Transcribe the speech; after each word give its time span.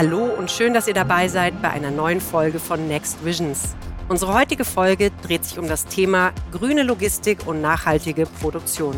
Hallo 0.00 0.24
und 0.24 0.50
schön, 0.50 0.72
dass 0.72 0.88
ihr 0.88 0.94
dabei 0.94 1.28
seid 1.28 1.60
bei 1.60 1.68
einer 1.68 1.90
neuen 1.90 2.22
Folge 2.22 2.58
von 2.58 2.88
Next 2.88 3.22
Visions. 3.22 3.76
Unsere 4.08 4.32
heutige 4.32 4.64
Folge 4.64 5.10
dreht 5.20 5.44
sich 5.44 5.58
um 5.58 5.68
das 5.68 5.84
Thema 5.84 6.32
grüne 6.52 6.84
Logistik 6.84 7.46
und 7.46 7.60
nachhaltige 7.60 8.24
Produktion. 8.24 8.96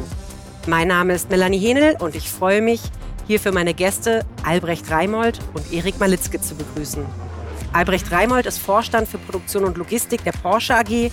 Mein 0.68 0.86
Name 0.86 1.14
ist 1.14 1.28
Melanie 1.28 1.58
Henel 1.58 1.96
und 1.98 2.14
ich 2.14 2.30
freue 2.30 2.62
mich, 2.62 2.80
hier 3.26 3.40
für 3.40 3.50
meine 3.50 3.74
Gäste 3.74 4.24
Albrecht 4.44 4.88
Reimold 4.92 5.40
und 5.54 5.72
Erik 5.72 5.98
Malitzke 5.98 6.40
zu 6.40 6.54
begrüßen. 6.54 7.04
Albrecht 7.72 8.12
Reimold 8.12 8.46
ist 8.46 8.58
Vorstand 8.58 9.08
für 9.08 9.18
Produktion 9.18 9.64
und 9.64 9.76
Logistik 9.78 10.22
der 10.22 10.30
Porsche 10.30 10.76
AG. 10.76 11.10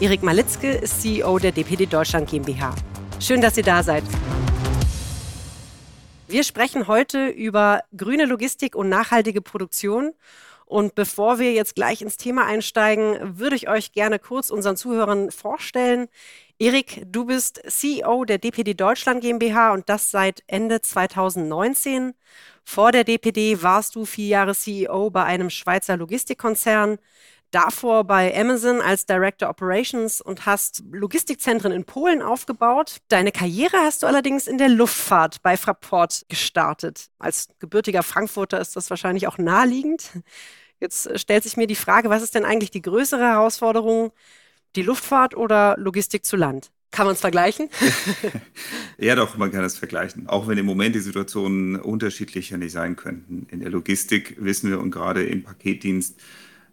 Erik 0.00 0.22
Malitzke 0.22 0.70
ist 0.70 1.02
CEO 1.02 1.38
der 1.38 1.52
DPD 1.52 1.84
Deutschland 1.84 2.30
GmbH. 2.30 2.74
Schön, 3.20 3.42
dass 3.42 3.58
ihr 3.58 3.64
da 3.64 3.82
seid. 3.82 4.04
Wir 6.28 6.42
sprechen 6.42 6.88
heute 6.88 7.28
über 7.28 7.84
grüne 7.96 8.24
Logistik 8.24 8.74
und 8.74 8.88
nachhaltige 8.88 9.40
Produktion. 9.40 10.12
Und 10.64 10.96
bevor 10.96 11.38
wir 11.38 11.52
jetzt 11.52 11.76
gleich 11.76 12.02
ins 12.02 12.16
Thema 12.16 12.46
einsteigen, 12.46 13.38
würde 13.38 13.54
ich 13.54 13.68
euch 13.68 13.92
gerne 13.92 14.18
kurz 14.18 14.50
unseren 14.50 14.76
Zuhörern 14.76 15.30
vorstellen. 15.30 16.08
Erik, 16.58 17.04
du 17.06 17.26
bist 17.26 17.62
CEO 17.68 18.24
der 18.24 18.38
DPD 18.38 18.74
Deutschland 18.74 19.20
GmbH 19.20 19.72
und 19.72 19.88
das 19.88 20.10
seit 20.10 20.42
Ende 20.48 20.80
2019. 20.80 22.14
Vor 22.64 22.90
der 22.90 23.04
DPD 23.04 23.62
warst 23.62 23.94
du 23.94 24.04
vier 24.04 24.26
Jahre 24.26 24.56
CEO 24.56 25.10
bei 25.10 25.22
einem 25.22 25.50
Schweizer 25.50 25.96
Logistikkonzern 25.96 26.98
davor 27.50 28.04
bei 28.04 28.38
Amazon 28.38 28.80
als 28.80 29.06
Director 29.06 29.48
Operations 29.48 30.20
und 30.20 30.46
hast 30.46 30.84
Logistikzentren 30.90 31.72
in 31.72 31.84
Polen 31.84 32.22
aufgebaut. 32.22 32.98
Deine 33.08 33.32
Karriere 33.32 33.76
hast 33.78 34.02
du 34.02 34.06
allerdings 34.06 34.46
in 34.46 34.58
der 34.58 34.68
Luftfahrt 34.68 35.42
bei 35.42 35.56
Fraport 35.56 36.26
gestartet. 36.28 37.08
Als 37.18 37.48
gebürtiger 37.58 38.02
Frankfurter 38.02 38.60
ist 38.60 38.76
das 38.76 38.90
wahrscheinlich 38.90 39.26
auch 39.26 39.38
naheliegend. 39.38 40.10
Jetzt 40.80 41.18
stellt 41.18 41.42
sich 41.42 41.56
mir 41.56 41.66
die 41.66 41.74
Frage, 41.74 42.10
was 42.10 42.22
ist 42.22 42.34
denn 42.34 42.44
eigentlich 42.44 42.70
die 42.70 42.82
größere 42.82 43.22
Herausforderung, 43.22 44.12
die 44.74 44.82
Luftfahrt 44.82 45.36
oder 45.36 45.76
Logistik 45.78 46.24
zu 46.24 46.36
Land? 46.36 46.70
Kann 46.90 47.06
man 47.06 47.14
es 47.14 47.20
vergleichen? 47.20 47.68
ja, 48.98 49.14
doch, 49.14 49.36
man 49.36 49.50
kann 49.50 49.64
es 49.64 49.78
vergleichen. 49.78 50.28
Auch 50.28 50.48
wenn 50.48 50.58
im 50.58 50.66
Moment 50.66 50.94
die 50.94 51.00
Situationen 51.00 51.76
unterschiedlicher 51.76 52.56
nicht 52.58 52.72
sein 52.72 52.96
könnten. 52.96 53.46
In 53.50 53.60
der 53.60 53.70
Logistik 53.70 54.36
wissen 54.38 54.70
wir 54.70 54.80
und 54.80 54.90
gerade 54.90 55.24
im 55.24 55.42
Paketdienst 55.42 56.20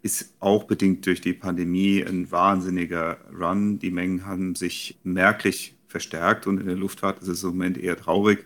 ist 0.04 0.34
auch 0.42 0.66
bedingt 0.66 1.06
durch 1.06 1.22
die 1.22 1.34
Pandemie 1.34 2.04
ein 2.04 2.30
wahnsinniger 2.30 3.18
Run. 3.34 3.80
Die 3.80 3.90
Mengen 3.90 4.26
haben 4.26 4.54
sich 4.54 5.00
merklich 5.04 5.76
verstärkt 5.88 6.46
und 6.46 6.60
in 6.60 6.68
der 6.68 6.76
Luftfahrt 6.76 7.22
ist 7.22 7.30
es 7.30 7.44
im 7.44 7.52
Moment 7.52 7.78
eher 7.78 7.96
traurig. 7.96 8.46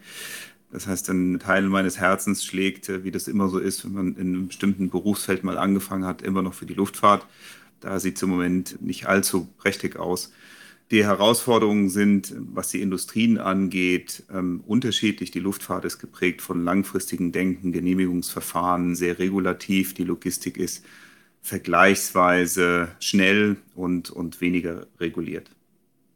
Das 0.71 0.85
heißt, 0.85 1.09
ein 1.09 1.39
Teil 1.39 1.63
meines 1.63 1.97
Herzens 1.99 2.45
schlägt, 2.45 2.89
äh, 2.89 3.03
wie 3.03 3.11
das 3.11 3.27
immer 3.27 3.49
so 3.49 3.57
ist, 3.57 3.83
wenn 3.85 3.93
man 3.93 4.15
in 4.15 4.35
einem 4.35 4.47
bestimmten 4.47 4.89
Berufsfeld 4.89 5.43
mal 5.43 5.57
angefangen 5.57 6.05
hat, 6.05 6.21
immer 6.21 6.43
noch 6.43 6.53
für 6.53 6.67
die 6.67 6.75
Luftfahrt. 6.75 7.25
Da 7.79 7.99
sieht 7.99 8.17
es 8.17 8.23
im 8.23 8.29
Moment 8.29 8.79
nicht 8.81 9.07
allzu 9.07 9.47
prächtig 9.57 9.97
aus. 9.97 10.31
Die 10.91 11.03
Herausforderungen 11.03 11.89
sind, 11.89 12.35
was 12.53 12.69
die 12.69 12.81
Industrien 12.81 13.39
angeht, 13.39 14.23
ähm, 14.31 14.63
unterschiedlich. 14.67 15.31
Die 15.31 15.39
Luftfahrt 15.39 15.85
ist 15.85 15.97
geprägt 15.97 16.41
von 16.41 16.63
langfristigen 16.63 17.31
Denken, 17.31 17.71
Genehmigungsverfahren, 17.71 18.95
sehr 18.95 19.17
regulativ. 19.17 19.95
Die 19.95 20.03
Logistik 20.03 20.57
ist 20.57 20.85
vergleichsweise 21.47 22.89
schnell 22.99 23.55
und, 23.73 24.09
und 24.09 24.41
weniger 24.41 24.85
reguliert. 24.99 25.49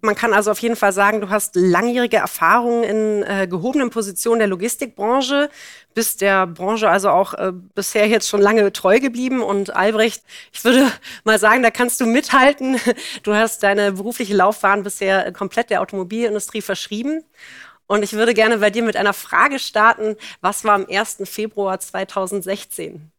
Man 0.04 0.16
kann 0.16 0.34
also 0.34 0.50
auf 0.50 0.60
jeden 0.60 0.76
Fall 0.76 0.94
sagen, 0.94 1.22
du 1.22 1.30
hast 1.30 1.56
langjährige 1.56 2.18
Erfahrung 2.18 2.84
in 2.84 3.22
äh, 3.22 3.48
gehobenen 3.48 3.92
Positionen 3.92 4.40
der 4.40 4.48
Logistikbranche, 4.48 5.50
bist 5.94 6.22
der 6.22 6.48
Branche 6.48 6.90
also 6.90 7.10
auch 7.12 7.36
äh, 7.36 7.52
bisher 7.76 8.08
jetzt 8.08 8.28
schon 8.28 8.42
lange 8.42 8.74
treu 8.74 9.00
geblieben. 9.00 9.42
Und 9.44 9.76
Albrecht, 9.76 10.24
ich 10.52 10.66
würde 10.66 10.92
mal 11.24 11.38
sagen, 11.40 11.62
da 11.62 11.70
kannst 11.70 12.02
du 12.02 12.08
mithalten. 12.08 12.78
Du 13.24 13.36
hast 13.36 13.62
deine 13.62 13.92
berufliche 13.94 14.36
Laufbahn 14.36 14.84
bisher 14.84 15.32
komplett 15.32 15.70
der 15.70 15.82
Automobilindustrie 15.82 16.62
verschrieben. 16.62 17.24
Und 17.86 18.04
ich 18.04 18.14
würde 18.14 18.34
gerne 18.34 18.58
bei 18.58 18.72
dir 18.72 18.84
mit 18.84 18.98
einer 18.98 19.14
Frage 19.14 19.60
starten. 19.60 20.16
Was 20.42 20.64
war 20.64 20.74
am 20.74 20.88
1. 20.90 21.20
Februar 21.26 21.80
2016? 21.80 23.12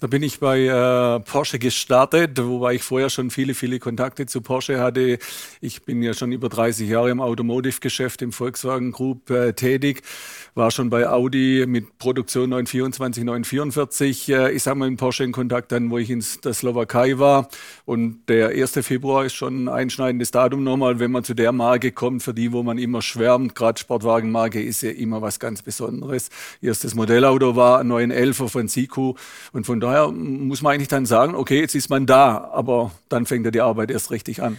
Da 0.00 0.06
bin 0.06 0.22
ich 0.22 0.40
bei 0.40 0.64
äh, 0.64 1.20
Porsche 1.20 1.58
gestartet, 1.58 2.42
wobei 2.42 2.76
ich 2.76 2.82
vorher 2.82 3.10
schon 3.10 3.28
viele, 3.28 3.52
viele 3.52 3.78
Kontakte 3.78 4.24
zu 4.24 4.40
Porsche 4.40 4.80
hatte. 4.80 5.18
Ich 5.60 5.82
bin 5.82 6.02
ja 6.02 6.14
schon 6.14 6.32
über 6.32 6.48
30 6.48 6.88
Jahre 6.88 7.10
im 7.10 7.20
Automotive-Geschäft 7.20 8.22
im 8.22 8.32
Volkswagen 8.32 8.92
Group 8.92 9.28
äh, 9.28 9.52
tätig, 9.52 10.00
war 10.54 10.70
schon 10.70 10.88
bei 10.88 11.06
Audi 11.06 11.66
mit 11.68 11.98
Produktion 11.98 12.48
924, 12.48 13.24
944. 13.24 14.28
Äh, 14.30 14.52
ich 14.52 14.62
sage 14.62 14.78
mal 14.78 14.88
in 14.88 14.96
Porsche 14.96 15.22
in 15.22 15.32
Kontakt 15.32 15.70
dann, 15.70 15.90
wo 15.90 15.98
ich 15.98 16.08
in 16.08 16.24
der 16.44 16.54
Slowakei 16.54 17.18
war. 17.18 17.48
Und 17.84 18.26
der 18.30 18.48
1. 18.48 18.72
Februar 18.80 19.26
ist 19.26 19.34
schon 19.34 19.64
ein 19.64 19.68
einschneidendes 19.68 20.30
Datum 20.30 20.64
nochmal, 20.64 20.98
wenn 20.98 21.12
man 21.12 21.24
zu 21.24 21.34
der 21.34 21.52
Marke 21.52 21.92
kommt, 21.92 22.22
für 22.22 22.32
die, 22.32 22.52
wo 22.52 22.62
man 22.62 22.78
immer 22.78 23.02
schwärmt. 23.02 23.54
Gerade 23.54 23.78
Sportwagenmarke 23.78 24.62
ist 24.62 24.80
ja 24.80 24.92
immer 24.92 25.20
was 25.20 25.38
ganz 25.38 25.60
Besonderes. 25.60 26.30
Erstes 26.62 26.94
Modellauto 26.94 27.54
war 27.54 27.80
ein 27.80 27.92
911er 27.92 28.48
von 28.48 28.66
Siku 28.66 29.12
und 29.52 29.66
von 29.66 29.78
daher 29.78 29.89
daher 29.90 30.10
muss 30.10 30.62
man 30.62 30.74
eigentlich 30.74 30.88
dann 30.88 31.06
sagen, 31.06 31.34
okay, 31.34 31.60
jetzt 31.60 31.74
ist 31.74 31.90
man 31.90 32.06
da, 32.06 32.50
aber 32.52 32.92
dann 33.08 33.26
fängt 33.26 33.44
ja 33.44 33.50
die 33.50 33.60
Arbeit 33.60 33.90
erst 33.90 34.10
richtig 34.10 34.42
an. 34.42 34.58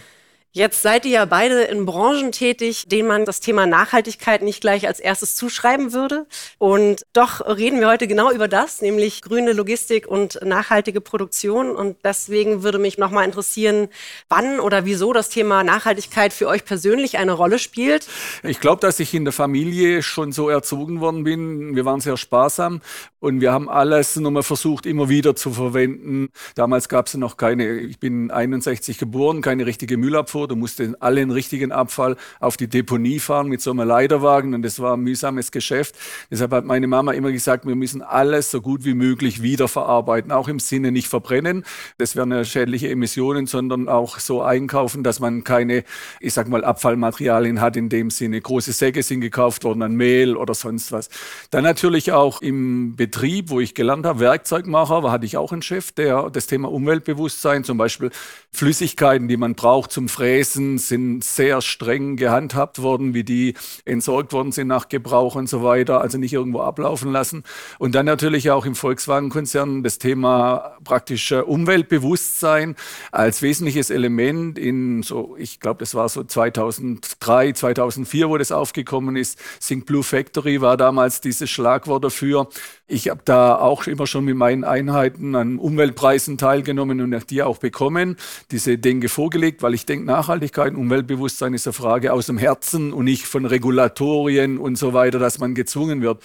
Jetzt 0.54 0.82
seid 0.82 1.06
ihr 1.06 1.12
ja 1.12 1.24
beide 1.24 1.62
in 1.62 1.86
Branchen 1.86 2.30
tätig, 2.30 2.86
denen 2.86 3.08
man 3.08 3.24
das 3.24 3.40
Thema 3.40 3.64
Nachhaltigkeit 3.64 4.42
nicht 4.42 4.60
gleich 4.60 4.86
als 4.86 5.00
erstes 5.00 5.34
zuschreiben 5.34 5.94
würde. 5.94 6.26
Und 6.58 7.06
doch 7.14 7.40
reden 7.46 7.80
wir 7.80 7.88
heute 7.88 8.06
genau 8.06 8.30
über 8.30 8.48
das, 8.48 8.82
nämlich 8.82 9.22
grüne 9.22 9.54
Logistik 9.54 10.06
und 10.06 10.38
nachhaltige 10.44 11.00
Produktion. 11.00 11.74
Und 11.74 11.96
deswegen 12.04 12.62
würde 12.62 12.78
mich 12.78 12.98
nochmal 12.98 13.24
interessieren, 13.24 13.88
wann 14.28 14.60
oder 14.60 14.84
wieso 14.84 15.14
das 15.14 15.30
Thema 15.30 15.64
Nachhaltigkeit 15.64 16.34
für 16.34 16.48
euch 16.48 16.66
persönlich 16.66 17.16
eine 17.16 17.32
Rolle 17.32 17.58
spielt. 17.58 18.06
Ich 18.42 18.60
glaube, 18.60 18.82
dass 18.82 19.00
ich 19.00 19.14
in 19.14 19.24
der 19.24 19.32
Familie 19.32 20.02
schon 20.02 20.32
so 20.32 20.50
erzogen 20.50 21.00
worden 21.00 21.24
bin. 21.24 21.74
Wir 21.74 21.86
waren 21.86 22.00
sehr 22.00 22.18
sparsam 22.18 22.82
und 23.20 23.40
wir 23.40 23.52
haben 23.52 23.70
alles 23.70 24.16
nochmal 24.16 24.42
versucht, 24.42 24.84
immer 24.84 25.08
wieder 25.08 25.34
zu 25.34 25.50
verwenden. 25.50 26.28
Damals 26.56 26.90
gab 26.90 27.06
es 27.06 27.14
noch 27.14 27.38
keine, 27.38 27.78
ich 27.78 27.98
bin 27.98 28.30
61 28.30 28.98
geboren, 28.98 29.40
keine 29.40 29.64
richtige 29.64 29.96
Müllabfuhr 29.96 30.41
Auto, 30.42 30.46
du 30.46 30.56
musst 30.56 30.82
alle 31.00 31.20
den 31.20 31.30
richtigen 31.30 31.72
Abfall 31.72 32.16
auf 32.40 32.56
die 32.56 32.68
Deponie 32.68 33.18
fahren 33.18 33.48
mit 33.48 33.60
so 33.60 33.70
einem 33.70 33.86
Leiterwagen 33.86 34.54
und 34.54 34.62
das 34.62 34.80
war 34.80 34.96
ein 34.96 35.00
mühsames 35.00 35.52
Geschäft. 35.52 35.94
Deshalb 36.30 36.50
hat 36.52 36.64
meine 36.64 36.86
Mama 36.86 37.12
immer 37.12 37.30
gesagt, 37.30 37.66
wir 37.66 37.76
müssen 37.76 38.02
alles 38.02 38.50
so 38.50 38.60
gut 38.60 38.84
wie 38.84 38.94
möglich 38.94 39.42
wiederverarbeiten, 39.42 40.32
auch 40.32 40.48
im 40.48 40.58
Sinne 40.58 40.90
nicht 40.92 41.08
verbrennen. 41.08 41.64
Das 41.98 42.16
wären 42.16 42.32
ja 42.32 42.44
schädliche 42.44 42.88
Emissionen, 42.88 43.46
sondern 43.46 43.88
auch 43.88 44.18
so 44.18 44.42
einkaufen, 44.42 45.04
dass 45.04 45.20
man 45.20 45.44
keine, 45.44 45.84
ich 46.20 46.34
sag 46.34 46.48
mal, 46.48 46.64
Abfallmaterialien 46.64 47.60
hat 47.60 47.76
in 47.76 47.88
dem 47.88 48.10
Sinne. 48.10 48.40
Große 48.40 48.72
Säcke 48.72 49.02
sind 49.02 49.20
gekauft 49.20 49.64
worden 49.64 49.82
an 49.82 49.94
Mehl 49.94 50.36
oder 50.36 50.54
sonst 50.54 50.92
was. 50.92 51.08
Dann 51.50 51.62
natürlich 51.62 52.12
auch 52.12 52.42
im 52.42 52.96
Betrieb, 52.96 53.50
wo 53.50 53.60
ich 53.60 53.74
gelernt 53.74 54.06
habe, 54.06 54.20
Werkzeugmacher, 54.20 55.10
hatte 55.10 55.26
ich 55.26 55.36
auch 55.36 55.52
einen 55.52 55.62
Chef, 55.62 55.92
der 55.92 56.30
das 56.30 56.46
Thema 56.46 56.70
Umweltbewusstsein, 56.70 57.64
zum 57.64 57.78
Beispiel 57.78 58.10
Flüssigkeiten, 58.52 59.28
die 59.28 59.36
man 59.36 59.54
braucht 59.54 59.92
zum 59.92 60.08
Fräsen, 60.08 60.31
Fräsen 60.32 60.78
sind 60.78 61.22
sehr 61.22 61.60
streng 61.60 62.16
gehandhabt 62.16 62.80
worden, 62.80 63.12
wie 63.12 63.22
die 63.22 63.52
entsorgt 63.84 64.32
worden 64.32 64.50
sind 64.50 64.66
nach 64.66 64.88
Gebrauch 64.88 65.34
und 65.34 65.46
so 65.46 65.62
weiter, 65.62 66.00
also 66.00 66.16
nicht 66.16 66.32
irgendwo 66.32 66.60
ablaufen 66.60 67.12
lassen. 67.12 67.42
Und 67.78 67.94
dann 67.94 68.06
natürlich 68.06 68.50
auch 68.50 68.64
im 68.64 68.74
Volkswagen-Konzern 68.74 69.82
das 69.82 69.98
Thema 69.98 70.78
praktisch 70.84 71.32
Umweltbewusstsein 71.32 72.76
als 73.10 73.42
wesentliches 73.42 73.90
Element 73.90 74.58
in 74.58 75.02
so, 75.02 75.36
ich 75.36 75.60
glaube, 75.60 75.80
das 75.80 75.94
war 75.94 76.08
so 76.08 76.24
2003, 76.24 77.52
2004, 77.52 78.30
wo 78.30 78.38
das 78.38 78.52
aufgekommen 78.52 79.16
ist. 79.16 79.38
Think 79.60 79.84
Blue 79.84 80.02
Factory 80.02 80.62
war 80.62 80.78
damals 80.78 81.20
dieses 81.20 81.50
Schlagwort 81.50 82.04
dafür. 82.04 82.48
Ich 82.92 83.08
habe 83.08 83.22
da 83.24 83.56
auch 83.56 83.86
immer 83.86 84.06
schon 84.06 84.26
mit 84.26 84.36
meinen 84.36 84.64
Einheiten 84.64 85.34
an 85.34 85.56
Umweltpreisen 85.56 86.36
teilgenommen 86.36 87.00
und 87.00 87.30
die 87.30 87.42
auch 87.42 87.56
bekommen, 87.56 88.18
diese 88.50 88.76
Denke 88.76 89.08
vorgelegt, 89.08 89.62
weil 89.62 89.72
ich 89.72 89.86
denke, 89.86 90.04
Nachhaltigkeit 90.04 90.74
Umweltbewusstsein 90.74 91.54
ist 91.54 91.66
eine 91.66 91.72
Frage 91.72 92.12
aus 92.12 92.26
dem 92.26 92.36
Herzen 92.36 92.92
und 92.92 93.06
nicht 93.06 93.24
von 93.24 93.46
Regulatorien 93.46 94.58
und 94.58 94.76
so 94.76 94.92
weiter, 94.92 95.18
dass 95.18 95.38
man 95.38 95.54
gezwungen 95.54 96.02
wird. 96.02 96.22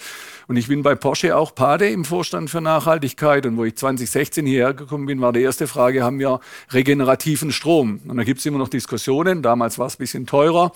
Und 0.48 0.56
ich 0.56 0.68
bin 0.68 0.82
bei 0.82 0.94
Porsche 0.94 1.36
auch 1.36 1.54
Pade 1.54 1.90
im 1.90 2.06
Vorstand 2.06 2.48
für 2.48 2.62
Nachhaltigkeit. 2.62 3.44
Und 3.44 3.58
wo 3.58 3.64
ich 3.64 3.76
2016 3.76 4.46
hierher 4.46 4.72
gekommen 4.72 5.04
bin, 5.04 5.20
war 5.20 5.34
die 5.34 5.42
erste 5.42 5.66
Frage, 5.66 6.02
haben 6.02 6.18
wir 6.18 6.40
regenerativen 6.70 7.52
Strom? 7.52 8.00
Und 8.08 8.16
da 8.16 8.24
gibt 8.24 8.40
es 8.40 8.46
immer 8.46 8.56
noch 8.56 8.68
Diskussionen. 8.68 9.42
Damals 9.42 9.78
war 9.78 9.86
es 9.88 9.96
ein 9.96 9.98
bisschen 9.98 10.26
teurer. 10.26 10.72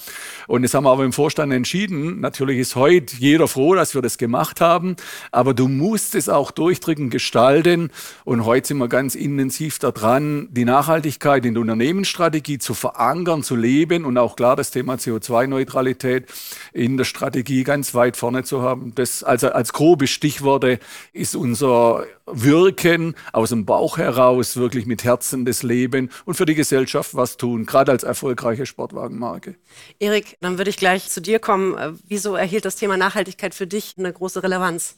Und 0.47 0.61
das 0.61 0.75
haben 0.75 0.85
wir 0.85 0.91
aber 0.91 1.05
im 1.05 1.15
Vorstand 1.15 1.55
entschieden. 1.55 2.21
Natürlich 2.21 2.59
ist 2.59 2.77
heute 2.77 3.17
jeder 3.17 3.49
froh, 3.49 3.75
dass 3.75 3.95
wir 3.95 4.03
das 4.03 4.19
gemacht 4.19 4.61
haben. 4.61 4.97
Aber 5.31 5.55
du 5.55 5.69
musst 5.83 6.15
es 6.15 6.29
auch 6.29 6.51
durchdrückend 6.51 7.11
gestalten. 7.11 7.91
Und 8.25 8.45
heute 8.45 8.69
sind 8.69 8.79
wir 8.79 8.89
ganz 8.89 9.15
intensiv 9.15 9.79
daran, 9.79 10.49
die 10.51 10.65
Nachhaltigkeit 10.65 11.45
in 11.45 11.55
der 11.55 11.61
Unternehmensstrategie 11.61 12.59
zu 12.59 12.75
verankern 12.75 13.33
verankern, 13.33 13.43
zu 13.43 13.57
leben 13.57 14.05
und 14.05 14.19
auch 14.19 14.37
klar 14.37 14.57
das 14.57 14.71
Thema 14.71 14.95
CO2-Neutralität 14.95 16.27
in 16.73 16.97
der 16.97 17.05
Strategie 17.05 17.65
ganz 17.65 17.95
weit 17.95 18.17
vorne 18.17 18.45
zu 18.45 18.63
haben. 18.63 18.95
Das 18.95 19.23
also 19.23 19.51
als 19.51 19.73
grobe 19.73 20.07
Stichworte 20.07 20.79
ist 21.13 21.35
unser 21.35 22.07
Wirken 22.27 23.15
aus 23.33 23.51
dem 23.51 23.67
Bauch 23.67 23.99
heraus, 23.99 24.57
wirklich 24.57 24.87
mit 24.87 25.05
Herzen 25.05 25.45
des 25.45 25.63
Leben 25.63 26.11
und 26.25 26.35
für 26.35 26.47
die 26.47 26.55
Gesellschaft 26.55 27.15
was 27.15 27.37
tun, 27.37 27.67
gerade 27.67 27.93
als 27.93 28.05
erfolgreiche 28.05 28.67
Sportwagenmarke. 28.67 29.57
Erik, 29.99 30.37
dann 30.41 30.59
würde 30.59 30.71
ich 30.71 30.77
gleich 30.77 31.11
zu 31.11 31.21
dir 31.21 31.39
kommen. 31.39 31.77
Äh, 31.77 31.93
wieso 32.09 32.37
erhielt 32.37 32.65
das 32.65 32.77
Thema 32.77 32.97
Nachhaltigkeit 32.97 33.55
für 33.55 33.67
dich 33.67 33.95
eine 33.99 34.13
große 34.13 34.43
Relevanz? 34.43 34.97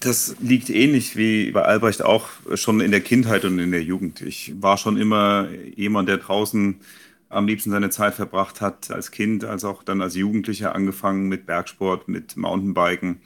Das 0.00 0.36
liegt 0.40 0.68
ähnlich 0.68 1.16
wie 1.16 1.50
bei 1.52 1.62
Albrecht 1.62 2.02
auch 2.02 2.28
schon 2.54 2.80
in 2.80 2.90
der 2.90 3.00
Kindheit 3.00 3.44
und 3.44 3.58
in 3.58 3.70
der 3.70 3.82
Jugend. 3.82 4.20
Ich 4.20 4.54
war 4.60 4.78
schon 4.78 4.96
immer 4.96 5.48
jemand, 5.74 6.08
der 6.08 6.18
draußen 6.18 6.80
am 7.28 7.46
liebsten 7.46 7.70
seine 7.70 7.90
Zeit 7.90 8.14
verbracht 8.14 8.60
hat, 8.60 8.90
als 8.90 9.10
Kind, 9.10 9.44
als 9.44 9.64
auch 9.64 9.82
dann 9.82 10.00
als 10.00 10.14
Jugendlicher 10.14 10.74
angefangen 10.74 11.28
mit 11.28 11.46
Bergsport, 11.46 12.08
mit 12.08 12.36
Mountainbiken. 12.36 13.20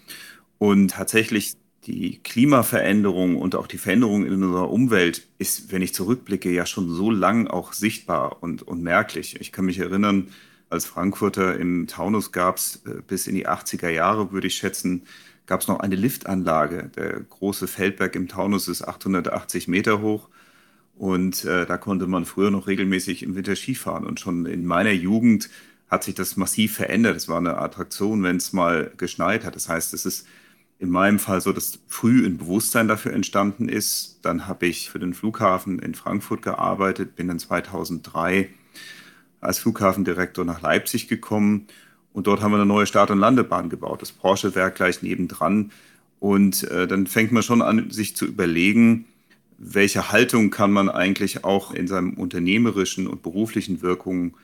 Und 0.59 0.93
tatsächlich 0.93 1.55
die 1.87 2.19
Klimaveränderung 2.23 3.37
und 3.37 3.55
auch 3.55 3.67
die 3.67 3.79
Veränderung 3.79 4.27
in 4.27 4.43
unserer 4.43 4.71
Umwelt 4.71 5.27
ist, 5.39 5.73
wenn 5.73 5.83
ich 5.83 5.95
zurückblicke, 5.95 6.51
ja 6.51 6.67
schon 6.67 6.91
so 6.91 7.11
lang 7.11 7.47
auch 7.47 7.73
sichtbar 7.73 8.43
und, 8.43 8.63
und 8.63 8.83
merklich. 8.83 9.41
Ich 9.41 9.53
kann 9.53 9.65
mich 9.65 9.79
erinnern, 9.79 10.29
als 10.71 10.87
Frankfurter 10.87 11.59
im 11.59 11.87
Taunus 11.89 12.33
gab 12.33 12.57
es 12.57 12.83
äh, 12.87 13.03
bis 13.07 13.27
in 13.27 13.35
die 13.35 13.49
80er 13.49 13.91
Jahre, 13.91 14.33
würde 14.33 14.47
ich 14.47 14.55
schätzen, 14.55 15.03
gab 15.47 15.61
es 15.61 15.69
noch 15.69 15.81
eine 15.81 15.97
Liftanlage. 15.97 16.91
Der 16.97 17.21
große 17.21 17.67
Feldberg 17.67 18.15
im 18.15 18.29
Taunus 18.29 18.69
ist 18.69 18.87
880 18.87 19.69
Meter 19.69 20.01
hoch. 20.01 20.29
Und 20.97 21.45
äh, 21.45 21.67
da 21.67 21.77
konnte 21.77 22.07
man 22.07 22.25
früher 22.25 22.51
noch 22.51 22.67
regelmäßig 22.69 23.23
im 23.25 23.35
Winter 23.35 23.57
Skifahren. 23.57 24.07
Und 24.07 24.21
schon 24.21 24.47
in 24.47 24.65
meiner 24.65 24.93
Jugend 24.93 25.51
hat 25.89 26.05
sich 26.05 26.15
das 26.15 26.37
massiv 26.37 26.77
verändert. 26.77 27.17
Es 27.17 27.29
war 27.29 27.39
eine 27.39 27.59
Attraktion, 27.59 28.23
wenn 28.23 28.37
es 28.37 28.53
mal 28.53 28.93
geschneit 28.97 29.45
hat. 29.45 29.57
Das 29.57 29.69
heißt, 29.69 29.93
es 29.93 30.07
ist 30.07 30.27
in 30.79 30.89
meinem 30.89 31.19
Fall 31.19 31.41
so, 31.41 31.53
dass 31.53 31.81
früh 31.89 32.25
ein 32.25 32.39
Bewusstsein 32.39 32.87
dafür 32.87 33.13
entstanden 33.13 33.69
ist. 33.69 34.21
Dann 34.23 34.47
habe 34.47 34.67
ich 34.67 34.89
für 34.89 35.01
den 35.01 35.15
Flughafen 35.15 35.81
in 35.81 35.95
Frankfurt 35.95 36.43
gearbeitet, 36.43 37.17
bin 37.17 37.27
dann 37.27 37.41
2003 37.41 38.51
als 39.41 39.59
Flughafendirektor 39.59 40.45
nach 40.45 40.61
Leipzig 40.61 41.09
gekommen 41.09 41.67
und 42.13 42.27
dort 42.27 42.43
haben 42.43 42.53
wir 42.53 42.57
eine 42.57 42.67
neue 42.67 42.87
Start- 42.87 43.11
und 43.11 43.19
Landebahn 43.19 43.69
gebaut, 43.69 44.03
das 44.03 44.13
Porsche-Werk 44.13 44.75
gleich 44.77 45.03
nebendran. 45.03 45.71
Und 46.19 46.65
äh, 46.65 46.87
dann 46.87 47.07
fängt 47.07 47.33
man 47.33 47.43
schon 47.43 47.63
an, 47.63 47.91
sich 47.91 48.17
zu 48.17 48.27
überlegen, 48.27 49.07
welche 49.59 50.11
Haltung 50.11 50.51
kann 50.51 50.73
man 50.73 50.89
eigentlich 50.89 51.45
auch 51.45 51.73
in 51.73 51.87
seinem 51.87 52.15
unternehmerischen 52.15 53.07
und 53.07 53.23
beruflichen 53.23 53.83
Wirkungen 53.83 54.35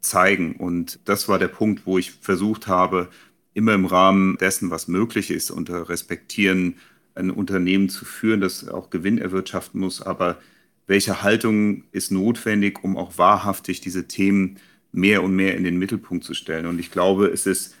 zeigen. 0.00 0.54
Und 0.56 1.00
das 1.04 1.28
war 1.28 1.38
der 1.38 1.48
Punkt, 1.48 1.86
wo 1.86 1.98
ich 1.98 2.12
versucht 2.12 2.68
habe, 2.68 3.08
immer 3.54 3.74
im 3.74 3.86
Rahmen 3.86 4.38
dessen, 4.38 4.70
was 4.70 4.86
möglich 4.86 5.30
ist, 5.30 5.50
unter 5.50 5.88
Respektieren 5.88 6.76
ein 7.14 7.30
Unternehmen 7.30 7.88
zu 7.88 8.04
führen, 8.04 8.40
das 8.40 8.68
auch 8.68 8.90
Gewinn 8.90 9.18
erwirtschaften 9.18 9.80
muss. 9.80 10.00
Aber 10.00 10.38
welche 10.90 11.22
Haltung 11.22 11.84
ist 11.92 12.10
notwendig, 12.10 12.82
um 12.82 12.96
auch 12.96 13.16
wahrhaftig 13.16 13.80
diese 13.80 14.08
Themen 14.08 14.56
mehr 14.90 15.22
und 15.22 15.36
mehr 15.36 15.56
in 15.56 15.62
den 15.62 15.78
Mittelpunkt 15.78 16.24
zu 16.24 16.34
stellen. 16.34 16.66
Und 16.66 16.80
ich 16.80 16.90
glaube, 16.90 17.28
es 17.28 17.46
ist, 17.46 17.76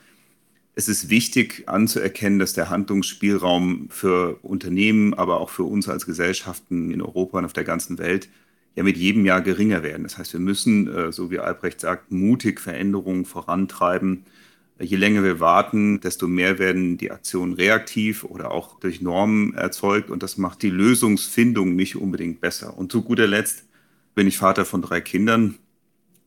es 0.76 0.88
ist 0.88 1.10
wichtig 1.10 1.64
anzuerkennen, 1.66 2.38
dass 2.38 2.52
der 2.52 2.70
Handlungsspielraum 2.70 3.88
für 3.90 4.38
Unternehmen, 4.42 5.12
aber 5.14 5.40
auch 5.40 5.50
für 5.50 5.64
uns 5.64 5.88
als 5.88 6.06
Gesellschaften 6.06 6.92
in 6.92 7.02
Europa 7.02 7.38
und 7.38 7.46
auf 7.46 7.52
der 7.52 7.64
ganzen 7.64 7.98
Welt 7.98 8.28
ja 8.76 8.84
mit 8.84 8.96
jedem 8.96 9.26
Jahr 9.26 9.40
geringer 9.40 9.82
werden. 9.82 10.04
Das 10.04 10.16
heißt, 10.16 10.32
wir 10.32 10.40
müssen, 10.40 10.86
äh, 10.86 11.10
so 11.10 11.32
wie 11.32 11.40
Albrecht 11.40 11.80
sagt, 11.80 12.12
mutig 12.12 12.60
Veränderungen 12.60 13.24
vorantreiben. 13.24 14.24
Je 14.80 14.96
länger 14.96 15.22
wir 15.22 15.40
warten, 15.40 16.00
desto 16.00 16.26
mehr 16.26 16.58
werden 16.58 16.96
die 16.96 17.10
Aktionen 17.10 17.52
reaktiv 17.52 18.24
oder 18.24 18.50
auch 18.50 18.80
durch 18.80 19.02
Normen 19.02 19.54
erzeugt 19.54 20.10
und 20.10 20.22
das 20.22 20.38
macht 20.38 20.62
die 20.62 20.70
Lösungsfindung 20.70 21.76
nicht 21.76 21.96
unbedingt 21.96 22.40
besser. 22.40 22.78
Und 22.78 22.90
zu 22.90 23.02
guter 23.02 23.26
Letzt 23.26 23.64
bin 24.14 24.26
ich 24.26 24.38
Vater 24.38 24.64
von 24.64 24.80
drei 24.80 25.02
Kindern 25.02 25.58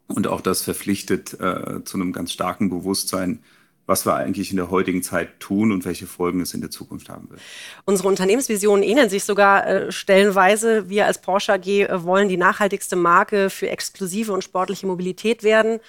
und 0.07 0.27
auch 0.27 0.41
das 0.41 0.61
verpflichtet 0.61 1.33
äh, 1.39 1.83
zu 1.83 1.97
einem 1.97 2.13
ganz 2.13 2.31
starken 2.31 2.69
Bewusstsein, 2.69 3.39
was 3.85 4.05
wir 4.05 4.15
eigentlich 4.15 4.51
in 4.51 4.57
der 4.57 4.69
heutigen 4.69 5.03
Zeit 5.03 5.39
tun 5.39 5.71
und 5.71 5.83
welche 5.83 6.07
Folgen 6.07 6.39
es 6.39 6.53
in 6.53 6.61
der 6.61 6.69
Zukunft 6.69 7.09
haben 7.09 7.29
wird. 7.29 7.41
Unsere 7.85 8.07
Unternehmensvisionen 8.07 8.83
ähneln 8.83 9.09
sich 9.09 9.23
sogar 9.23 9.67
äh, 9.67 9.91
stellenweise. 9.91 10.89
Wir 10.89 11.05
als 11.05 11.19
Porsche 11.19 11.53
AG 11.53 11.67
äh, 11.67 12.03
wollen 12.03 12.29
die 12.29 12.38
nachhaltigste 12.38 12.95
Marke 12.95 13.50
für 13.50 13.69
exklusive 13.69 14.31
und 14.31 14.44
sportliche 14.44 14.88
Mobilität 14.88 15.44
werden. 15.44 15.79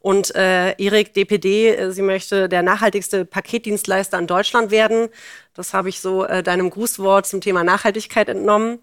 Und 0.00 0.34
äh, 0.34 0.72
Erik 0.72 1.14
DPD, 1.14 1.74
äh, 1.74 1.92
sie 1.92 2.02
möchte 2.02 2.48
der 2.48 2.62
nachhaltigste 2.62 3.24
Paketdienstleister 3.24 4.18
in 4.18 4.26
Deutschland 4.26 4.70
werden. 4.70 5.08
Das 5.54 5.74
habe 5.74 5.88
ich 5.88 6.00
so 6.00 6.24
äh, 6.24 6.42
deinem 6.42 6.70
Grußwort 6.70 7.26
zum 7.26 7.40
Thema 7.40 7.64
Nachhaltigkeit 7.64 8.28
entnommen. 8.28 8.78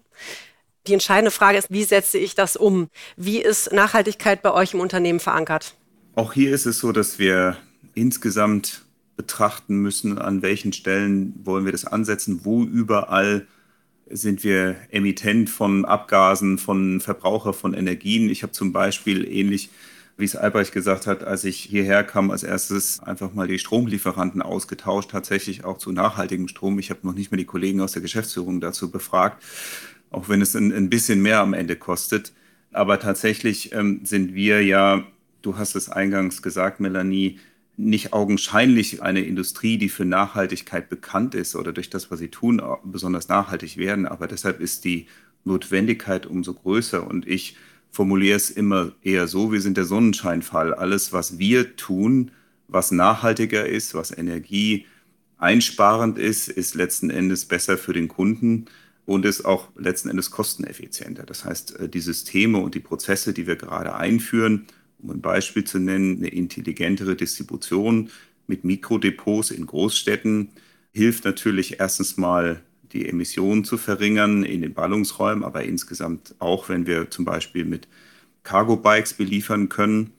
Die 0.86 0.92
entscheidende 0.92 1.30
Frage 1.30 1.58
ist, 1.58 1.70
wie 1.70 1.84
setze 1.84 2.18
ich 2.18 2.34
das 2.34 2.56
um? 2.56 2.88
Wie 3.16 3.40
ist 3.40 3.72
Nachhaltigkeit 3.72 4.42
bei 4.42 4.52
euch 4.52 4.74
im 4.74 4.80
Unternehmen 4.80 5.20
verankert? 5.20 5.74
Auch 6.14 6.32
hier 6.32 6.52
ist 6.52 6.66
es 6.66 6.78
so, 6.78 6.92
dass 6.92 7.18
wir 7.18 7.56
insgesamt 7.94 8.82
betrachten 9.16 9.78
müssen, 9.78 10.18
an 10.18 10.42
welchen 10.42 10.72
Stellen 10.72 11.34
wollen 11.42 11.64
wir 11.64 11.72
das 11.72 11.86
ansetzen, 11.86 12.40
wo 12.44 12.62
überall 12.62 13.46
sind 14.08 14.44
wir 14.44 14.76
Emittent 14.90 15.50
von 15.50 15.84
Abgasen, 15.84 16.58
von 16.58 17.00
Verbraucher 17.00 17.52
von 17.52 17.74
Energien. 17.74 18.28
Ich 18.28 18.42
habe 18.42 18.52
zum 18.52 18.72
Beispiel 18.72 19.26
ähnlich 19.26 19.70
wie 20.16 20.24
es 20.24 20.36
Albrecht 20.36 20.72
gesagt 20.72 21.06
hat, 21.06 21.24
als 21.24 21.44
ich 21.44 21.58
hierher 21.58 22.02
kam, 22.02 22.30
als 22.30 22.42
erstes 22.42 23.00
einfach 23.00 23.34
mal 23.34 23.46
die 23.46 23.58
Stromlieferanten 23.58 24.40
ausgetauscht, 24.40 25.10
tatsächlich 25.10 25.64
auch 25.64 25.76
zu 25.76 25.92
nachhaltigem 25.92 26.48
Strom. 26.48 26.78
Ich 26.78 26.90
habe 26.90 27.00
noch 27.02 27.14
nicht 27.14 27.30
mehr 27.30 27.38
die 27.38 27.44
Kollegen 27.44 27.82
aus 27.82 27.92
der 27.92 28.02
Geschäftsführung 28.02 28.60
dazu 28.60 28.90
befragt, 28.90 29.42
auch 30.10 30.28
wenn 30.28 30.40
es 30.40 30.54
ein, 30.56 30.72
ein 30.72 30.88
bisschen 30.88 31.20
mehr 31.20 31.40
am 31.40 31.52
Ende 31.52 31.76
kostet. 31.76 32.32
Aber 32.72 32.98
tatsächlich 32.98 33.72
ähm, 33.72 34.00
sind 34.04 34.34
wir 34.34 34.62
ja, 34.62 35.04
du 35.42 35.58
hast 35.58 35.76
es 35.76 35.90
eingangs 35.90 36.40
gesagt, 36.40 36.80
Melanie, 36.80 37.38
nicht 37.76 38.14
augenscheinlich 38.14 39.02
eine 39.02 39.20
Industrie, 39.20 39.76
die 39.76 39.90
für 39.90 40.06
Nachhaltigkeit 40.06 40.88
bekannt 40.88 41.34
ist 41.34 41.54
oder 41.54 41.74
durch 41.74 41.90
das, 41.90 42.10
was 42.10 42.20
sie 42.20 42.28
tun, 42.28 42.62
besonders 42.84 43.28
nachhaltig 43.28 43.76
werden. 43.76 44.06
Aber 44.06 44.28
deshalb 44.28 44.60
ist 44.60 44.86
die 44.86 45.08
Notwendigkeit 45.44 46.24
umso 46.24 46.54
größer. 46.54 47.06
Und 47.06 47.26
ich 47.26 47.56
formuliere 47.96 48.36
es 48.36 48.50
immer 48.50 48.92
eher 49.02 49.26
so, 49.26 49.52
wir 49.52 49.62
sind 49.62 49.78
der 49.78 49.86
Sonnenscheinfall. 49.86 50.74
Alles, 50.74 51.14
was 51.14 51.38
wir 51.38 51.76
tun, 51.76 52.30
was 52.68 52.90
nachhaltiger 52.90 53.66
ist, 53.66 53.94
was 53.94 54.10
energieeinsparend 54.10 56.18
ist, 56.18 56.48
ist 56.48 56.74
letzten 56.74 57.08
Endes 57.08 57.46
besser 57.46 57.78
für 57.78 57.94
den 57.94 58.08
Kunden 58.08 58.66
und 59.06 59.24
ist 59.24 59.46
auch 59.46 59.70
letzten 59.78 60.10
Endes 60.10 60.30
kosteneffizienter. 60.30 61.22
Das 61.22 61.46
heißt, 61.46 61.80
äh, 61.80 61.88
die 61.88 62.00
Systeme 62.00 62.58
und 62.58 62.74
die 62.74 62.80
Prozesse, 62.80 63.32
die 63.32 63.46
wir 63.46 63.56
gerade 63.56 63.94
einführen, 63.94 64.66
um 64.98 65.12
ein 65.12 65.22
Beispiel 65.22 65.64
zu 65.64 65.78
nennen, 65.78 66.18
eine 66.18 66.28
intelligentere 66.28 67.16
Distribution 67.16 68.10
mit 68.46 68.62
Mikrodepots 68.62 69.50
in 69.50 69.64
Großstädten, 69.64 70.50
hilft 70.92 71.24
natürlich 71.24 71.80
erstens 71.80 72.18
mal, 72.18 72.60
die 72.92 73.08
Emissionen 73.08 73.64
zu 73.64 73.78
verringern 73.78 74.42
in 74.42 74.62
den 74.62 74.74
Ballungsräumen, 74.74 75.44
aber 75.44 75.62
insgesamt 75.64 76.34
auch, 76.38 76.68
wenn 76.68 76.86
wir 76.86 77.10
zum 77.10 77.24
Beispiel 77.24 77.64
mit 77.64 77.88
Cargo-Bikes 78.42 79.14
beliefern 79.14 79.68
können. 79.68 80.12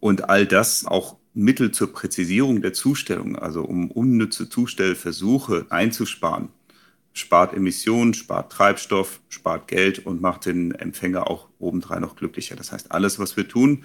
Und 0.00 0.28
all 0.28 0.46
das 0.46 0.84
auch 0.86 1.16
Mittel 1.34 1.70
zur 1.70 1.92
Präzisierung 1.92 2.62
der 2.62 2.72
Zustellung, 2.72 3.36
also 3.36 3.62
um 3.62 3.90
unnütze 3.90 4.48
Zustellversuche 4.48 5.66
einzusparen, 5.70 6.48
spart 7.12 7.54
Emissionen, 7.54 8.14
spart 8.14 8.52
Treibstoff, 8.52 9.20
spart 9.28 9.68
Geld 9.68 10.04
und 10.06 10.20
macht 10.20 10.46
den 10.46 10.72
Empfänger 10.72 11.28
auch 11.28 11.48
obendrein 11.58 12.00
noch 12.00 12.16
glücklicher. 12.16 12.56
Das 12.56 12.72
heißt, 12.72 12.92
alles, 12.92 13.18
was 13.18 13.36
wir 13.36 13.48
tun, 13.48 13.84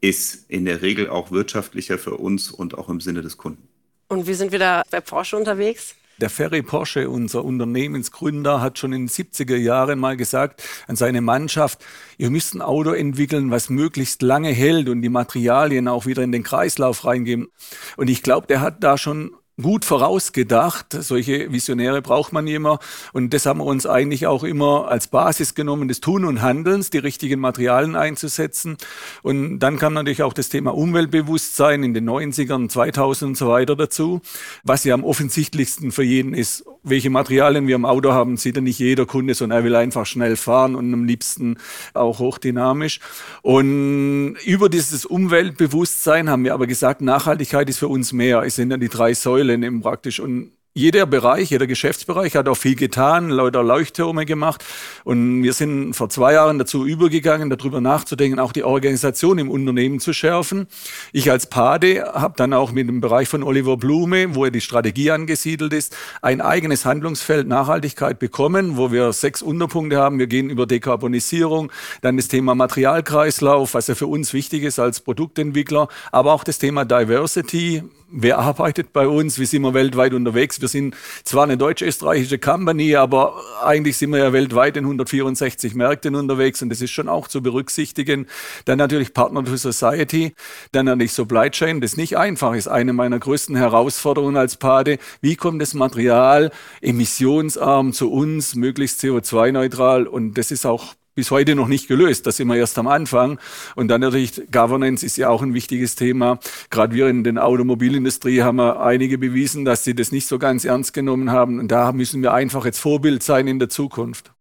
ist 0.00 0.50
in 0.50 0.64
der 0.64 0.82
Regel 0.82 1.08
auch 1.08 1.30
wirtschaftlicher 1.30 1.98
für 1.98 2.16
uns 2.16 2.50
und 2.50 2.76
auch 2.76 2.88
im 2.88 3.00
Sinne 3.00 3.22
des 3.22 3.36
Kunden. 3.36 3.66
Und 4.08 4.26
wie 4.26 4.34
sind 4.34 4.52
wir 4.52 4.58
da 4.58 4.82
bei 4.90 5.00
Porsche 5.00 5.36
unterwegs? 5.36 5.94
Der 6.20 6.30
Ferry 6.30 6.62
Porsche, 6.62 7.10
unser 7.10 7.44
Unternehmensgründer, 7.44 8.60
hat 8.60 8.78
schon 8.78 8.92
in 8.92 9.06
den 9.06 9.08
70er 9.08 9.56
Jahren 9.56 9.98
mal 9.98 10.16
gesagt 10.16 10.62
an 10.86 10.94
seine 10.94 11.20
Mannschaft, 11.20 11.84
ihr 12.18 12.30
müsst 12.30 12.54
ein 12.54 12.62
Auto 12.62 12.92
entwickeln, 12.92 13.50
was 13.50 13.68
möglichst 13.68 14.22
lange 14.22 14.50
hält 14.50 14.88
und 14.88 15.02
die 15.02 15.08
Materialien 15.08 15.88
auch 15.88 16.06
wieder 16.06 16.22
in 16.22 16.32
den 16.32 16.44
Kreislauf 16.44 17.04
reingeben. 17.04 17.48
Und 17.96 18.08
ich 18.08 18.22
glaube, 18.22 18.46
der 18.46 18.60
hat 18.60 18.84
da 18.84 18.96
schon 18.96 19.32
gut 19.60 19.84
vorausgedacht. 19.84 20.86
Solche 21.00 21.52
Visionäre 21.52 22.02
braucht 22.02 22.32
man 22.32 22.46
immer. 22.46 22.78
Und 23.12 23.32
das 23.32 23.46
haben 23.46 23.60
wir 23.60 23.66
uns 23.66 23.86
eigentlich 23.86 24.26
auch 24.26 24.42
immer 24.42 24.88
als 24.88 25.06
Basis 25.06 25.54
genommen, 25.54 25.88
des 25.88 26.00
Tun 26.00 26.24
und 26.24 26.42
Handelns, 26.42 26.90
die 26.90 26.98
richtigen 26.98 27.40
Materialien 27.40 27.94
einzusetzen. 27.94 28.76
Und 29.22 29.60
dann 29.60 29.78
kam 29.78 29.94
natürlich 29.94 30.22
auch 30.22 30.32
das 30.32 30.48
Thema 30.48 30.74
Umweltbewusstsein 30.74 31.84
in 31.84 31.94
den 31.94 32.08
90ern, 32.08 32.68
2000 32.68 33.28
und 33.30 33.36
so 33.36 33.48
weiter 33.48 33.76
dazu. 33.76 34.20
Was 34.64 34.84
ja 34.84 34.94
am 34.94 35.04
offensichtlichsten 35.04 35.92
für 35.92 36.02
jeden 36.02 36.34
ist, 36.34 36.64
welche 36.82 37.10
Materialien 37.10 37.66
wir 37.66 37.76
im 37.76 37.84
Auto 37.84 38.12
haben, 38.12 38.36
sieht 38.36 38.56
ja 38.56 38.60
nicht 38.60 38.78
jeder 38.78 39.06
Kunde, 39.06 39.34
sondern 39.34 39.60
er 39.60 39.64
will 39.64 39.76
einfach 39.76 40.04
schnell 40.04 40.36
fahren 40.36 40.74
und 40.74 40.92
am 40.92 41.04
liebsten 41.04 41.58
auch 41.94 42.18
hochdynamisch. 42.18 43.00
Und 43.42 44.36
über 44.44 44.68
dieses 44.68 45.06
Umweltbewusstsein 45.06 46.28
haben 46.28 46.44
wir 46.44 46.54
aber 46.54 46.66
gesagt, 46.66 47.00
Nachhaltigkeit 47.00 47.68
ist 47.68 47.78
für 47.78 47.88
uns 47.88 48.12
mehr. 48.12 48.42
Es 48.42 48.56
sind 48.56 48.70
ja 48.70 48.76
die 48.76 48.88
drei 48.88 49.14
Säulen 49.14 49.43
eben 49.50 49.82
praktisch. 49.82 50.20
Und 50.20 50.52
jeder 50.76 51.06
Bereich, 51.06 51.50
jeder 51.50 51.68
Geschäftsbereich 51.68 52.34
hat 52.34 52.48
auch 52.48 52.56
viel 52.56 52.74
getan, 52.74 53.30
lauter 53.30 53.62
Leuchttürme 53.62 54.26
gemacht. 54.26 54.64
Und 55.04 55.44
wir 55.44 55.52
sind 55.52 55.94
vor 55.94 56.08
zwei 56.08 56.32
Jahren 56.32 56.58
dazu 56.58 56.84
übergegangen, 56.84 57.48
darüber 57.48 57.80
nachzudenken, 57.80 58.40
auch 58.40 58.50
die 58.50 58.64
Organisation 58.64 59.38
im 59.38 59.52
Unternehmen 59.52 60.00
zu 60.00 60.12
schärfen. 60.12 60.66
Ich 61.12 61.30
als 61.30 61.46
Pade 61.48 62.10
habe 62.12 62.34
dann 62.36 62.52
auch 62.52 62.72
mit 62.72 62.88
dem 62.88 63.00
Bereich 63.00 63.28
von 63.28 63.44
Oliver 63.44 63.76
Blume, 63.76 64.34
wo 64.34 64.46
ja 64.46 64.50
die 64.50 64.60
Strategie 64.60 65.12
angesiedelt 65.12 65.72
ist, 65.72 65.96
ein 66.22 66.40
eigenes 66.40 66.84
Handlungsfeld 66.84 67.46
Nachhaltigkeit 67.46 68.18
bekommen, 68.18 68.76
wo 68.76 68.90
wir 68.90 69.12
sechs 69.12 69.42
Unterpunkte 69.42 69.98
haben. 69.98 70.18
Wir 70.18 70.26
gehen 70.26 70.50
über 70.50 70.66
Dekarbonisierung, 70.66 71.70
dann 72.02 72.16
das 72.16 72.26
Thema 72.26 72.56
Materialkreislauf, 72.56 73.74
was 73.74 73.86
ja 73.86 73.94
für 73.94 74.08
uns 74.08 74.32
wichtig 74.32 74.64
ist 74.64 74.80
als 74.80 75.00
Produktentwickler, 75.02 75.86
aber 76.10 76.32
auch 76.32 76.42
das 76.42 76.58
Thema 76.58 76.84
Diversity, 76.84 77.84
wer 78.14 78.38
arbeitet 78.38 78.92
bei 78.92 79.08
uns, 79.08 79.38
wie 79.38 79.44
sind 79.44 79.62
wir 79.62 79.74
weltweit 79.74 80.14
unterwegs. 80.14 80.60
Wir 80.60 80.68
sind 80.68 80.94
zwar 81.24 81.44
eine 81.44 81.56
deutsch-österreichische 81.56 82.38
Company, 82.38 82.94
aber 82.94 83.42
eigentlich 83.62 83.96
sind 83.96 84.10
wir 84.10 84.18
ja 84.18 84.32
weltweit 84.32 84.76
in 84.76 84.84
164 84.84 85.74
Märkten 85.74 86.14
unterwegs 86.14 86.62
und 86.62 86.68
das 86.68 86.80
ist 86.80 86.92
schon 86.92 87.08
auch 87.08 87.28
zu 87.28 87.42
berücksichtigen. 87.42 88.26
Dann 88.64 88.78
natürlich 88.78 89.12
Partner 89.12 89.44
to 89.44 89.56
Society, 89.56 90.34
dann 90.72 90.86
natürlich 90.86 91.12
Supply 91.12 91.50
Chain, 91.50 91.80
das 91.80 91.96
nicht 91.96 92.16
einfach 92.16 92.54
ist. 92.54 92.68
Eine 92.68 92.92
meiner 92.92 93.18
größten 93.18 93.56
Herausforderungen 93.56 94.36
als 94.36 94.56
Pate, 94.56 94.98
wie 95.20 95.36
kommt 95.36 95.60
das 95.60 95.74
Material 95.74 96.52
emissionsarm 96.80 97.92
zu 97.92 98.12
uns, 98.12 98.54
möglichst 98.54 99.00
CO2-neutral 99.00 100.06
und 100.06 100.38
das 100.38 100.50
ist 100.50 100.66
auch 100.66 100.94
bis 101.14 101.30
heute 101.30 101.54
noch 101.54 101.68
nicht 101.68 101.88
gelöst. 101.88 102.26
Das 102.26 102.36
sind 102.36 102.48
wir 102.48 102.56
erst 102.56 102.78
am 102.78 102.86
Anfang. 102.86 103.38
Und 103.76 103.88
dann 103.88 104.00
natürlich 104.00 104.42
Governance 104.50 105.04
ist 105.04 105.16
ja 105.16 105.28
auch 105.28 105.42
ein 105.42 105.54
wichtiges 105.54 105.94
Thema. 105.94 106.38
Gerade 106.70 106.94
wir 106.94 107.08
in 107.08 107.24
der 107.24 107.44
Automobilindustrie 107.44 108.42
haben 108.42 108.56
wir 108.56 108.80
einige 108.80 109.18
bewiesen, 109.18 109.64
dass 109.64 109.84
sie 109.84 109.94
das 109.94 110.12
nicht 110.12 110.26
so 110.26 110.38
ganz 110.38 110.64
ernst 110.64 110.92
genommen 110.92 111.30
haben. 111.30 111.58
Und 111.58 111.68
da 111.68 111.92
müssen 111.92 112.22
wir 112.22 112.32
einfach 112.32 112.64
jetzt 112.64 112.78
Vorbild 112.78 113.22
sein 113.22 113.46
in 113.46 113.58
der 113.58 113.68
Zukunft. 113.68 114.32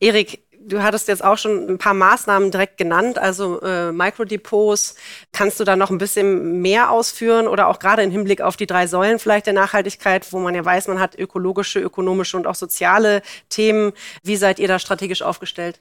Erik, 0.00 0.40
du 0.66 0.82
hattest 0.82 1.08
jetzt 1.08 1.24
auch 1.24 1.38
schon 1.38 1.68
ein 1.68 1.78
paar 1.78 1.94
Maßnahmen 1.94 2.50
direkt 2.50 2.78
genannt, 2.78 3.18
also 3.18 3.60
äh, 3.60 3.92
Microdepots. 3.92 4.96
Kannst 5.32 5.60
du 5.60 5.64
da 5.64 5.76
noch 5.76 5.90
ein 5.90 5.98
bisschen 5.98 6.60
mehr 6.60 6.90
ausführen 6.90 7.46
oder 7.46 7.68
auch 7.68 7.78
gerade 7.78 8.02
im 8.02 8.10
Hinblick 8.10 8.40
auf 8.40 8.56
die 8.56 8.66
drei 8.66 8.86
Säulen 8.86 9.18
vielleicht 9.18 9.46
der 9.46 9.52
Nachhaltigkeit, 9.52 10.32
wo 10.32 10.38
man 10.38 10.54
ja 10.54 10.64
weiß, 10.64 10.88
man 10.88 11.00
hat 11.00 11.18
ökologische, 11.18 11.80
ökonomische 11.80 12.36
und 12.36 12.46
auch 12.46 12.54
soziale 12.54 13.22
Themen. 13.48 13.92
Wie 14.22 14.36
seid 14.36 14.58
ihr 14.58 14.68
da 14.68 14.78
strategisch 14.78 15.22
aufgestellt? 15.22 15.80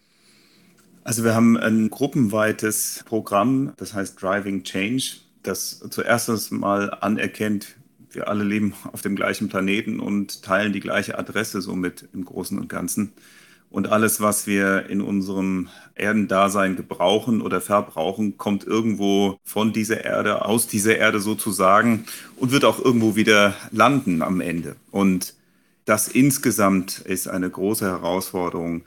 Also 1.04 1.26
wir 1.26 1.36
haben 1.36 1.58
ein 1.58 1.90
gruppenweites 1.90 3.04
Programm, 3.06 3.74
das 3.76 3.94
heißt 3.94 4.22
Driving 4.22 4.64
Change, 4.64 5.18
das 5.44 5.84
zuerst 5.90 6.52
mal 6.54 6.92
anerkennt, 7.02 7.76
wir 8.12 8.30
alle 8.30 8.46
leben 8.46 8.74
auf 8.94 9.02
dem 9.02 9.16
gleichen 9.16 9.50
Planeten 9.50 10.00
und 10.00 10.44
teilen 10.44 10.72
die 10.72 10.80
gleiche 10.80 11.18
Adresse 11.18 11.62
somit 11.62 12.08
im 12.14 12.24
Großen 12.24 12.58
und 12.58 12.70
Ganzen. 12.70 13.12
Und 13.70 13.88
alles, 13.88 14.22
was 14.22 14.46
wir 14.46 14.86
in 14.88 15.02
unserem 15.02 15.68
Erdendasein 15.96 16.76
gebrauchen 16.76 17.42
oder 17.42 17.60
verbrauchen, 17.60 18.38
kommt 18.38 18.66
irgendwo 18.66 19.40
von 19.44 19.74
dieser 19.74 20.06
Erde, 20.06 20.46
aus 20.46 20.68
dieser 20.68 20.98
Erde 20.98 21.20
sozusagen 21.20 22.06
und 22.36 22.52
wird 22.52 22.66
auch 22.66 22.80
irgendwo 22.80 23.16
wieder 23.16 23.56
landen 23.72 24.22
am 24.22 24.42
Ende. 24.42 24.76
Und 24.92 25.34
das 25.86 26.08
insgesamt 26.08 27.00
ist 27.00 27.28
eine 27.28 27.50
große 27.50 27.86
Herausforderung, 27.86 28.84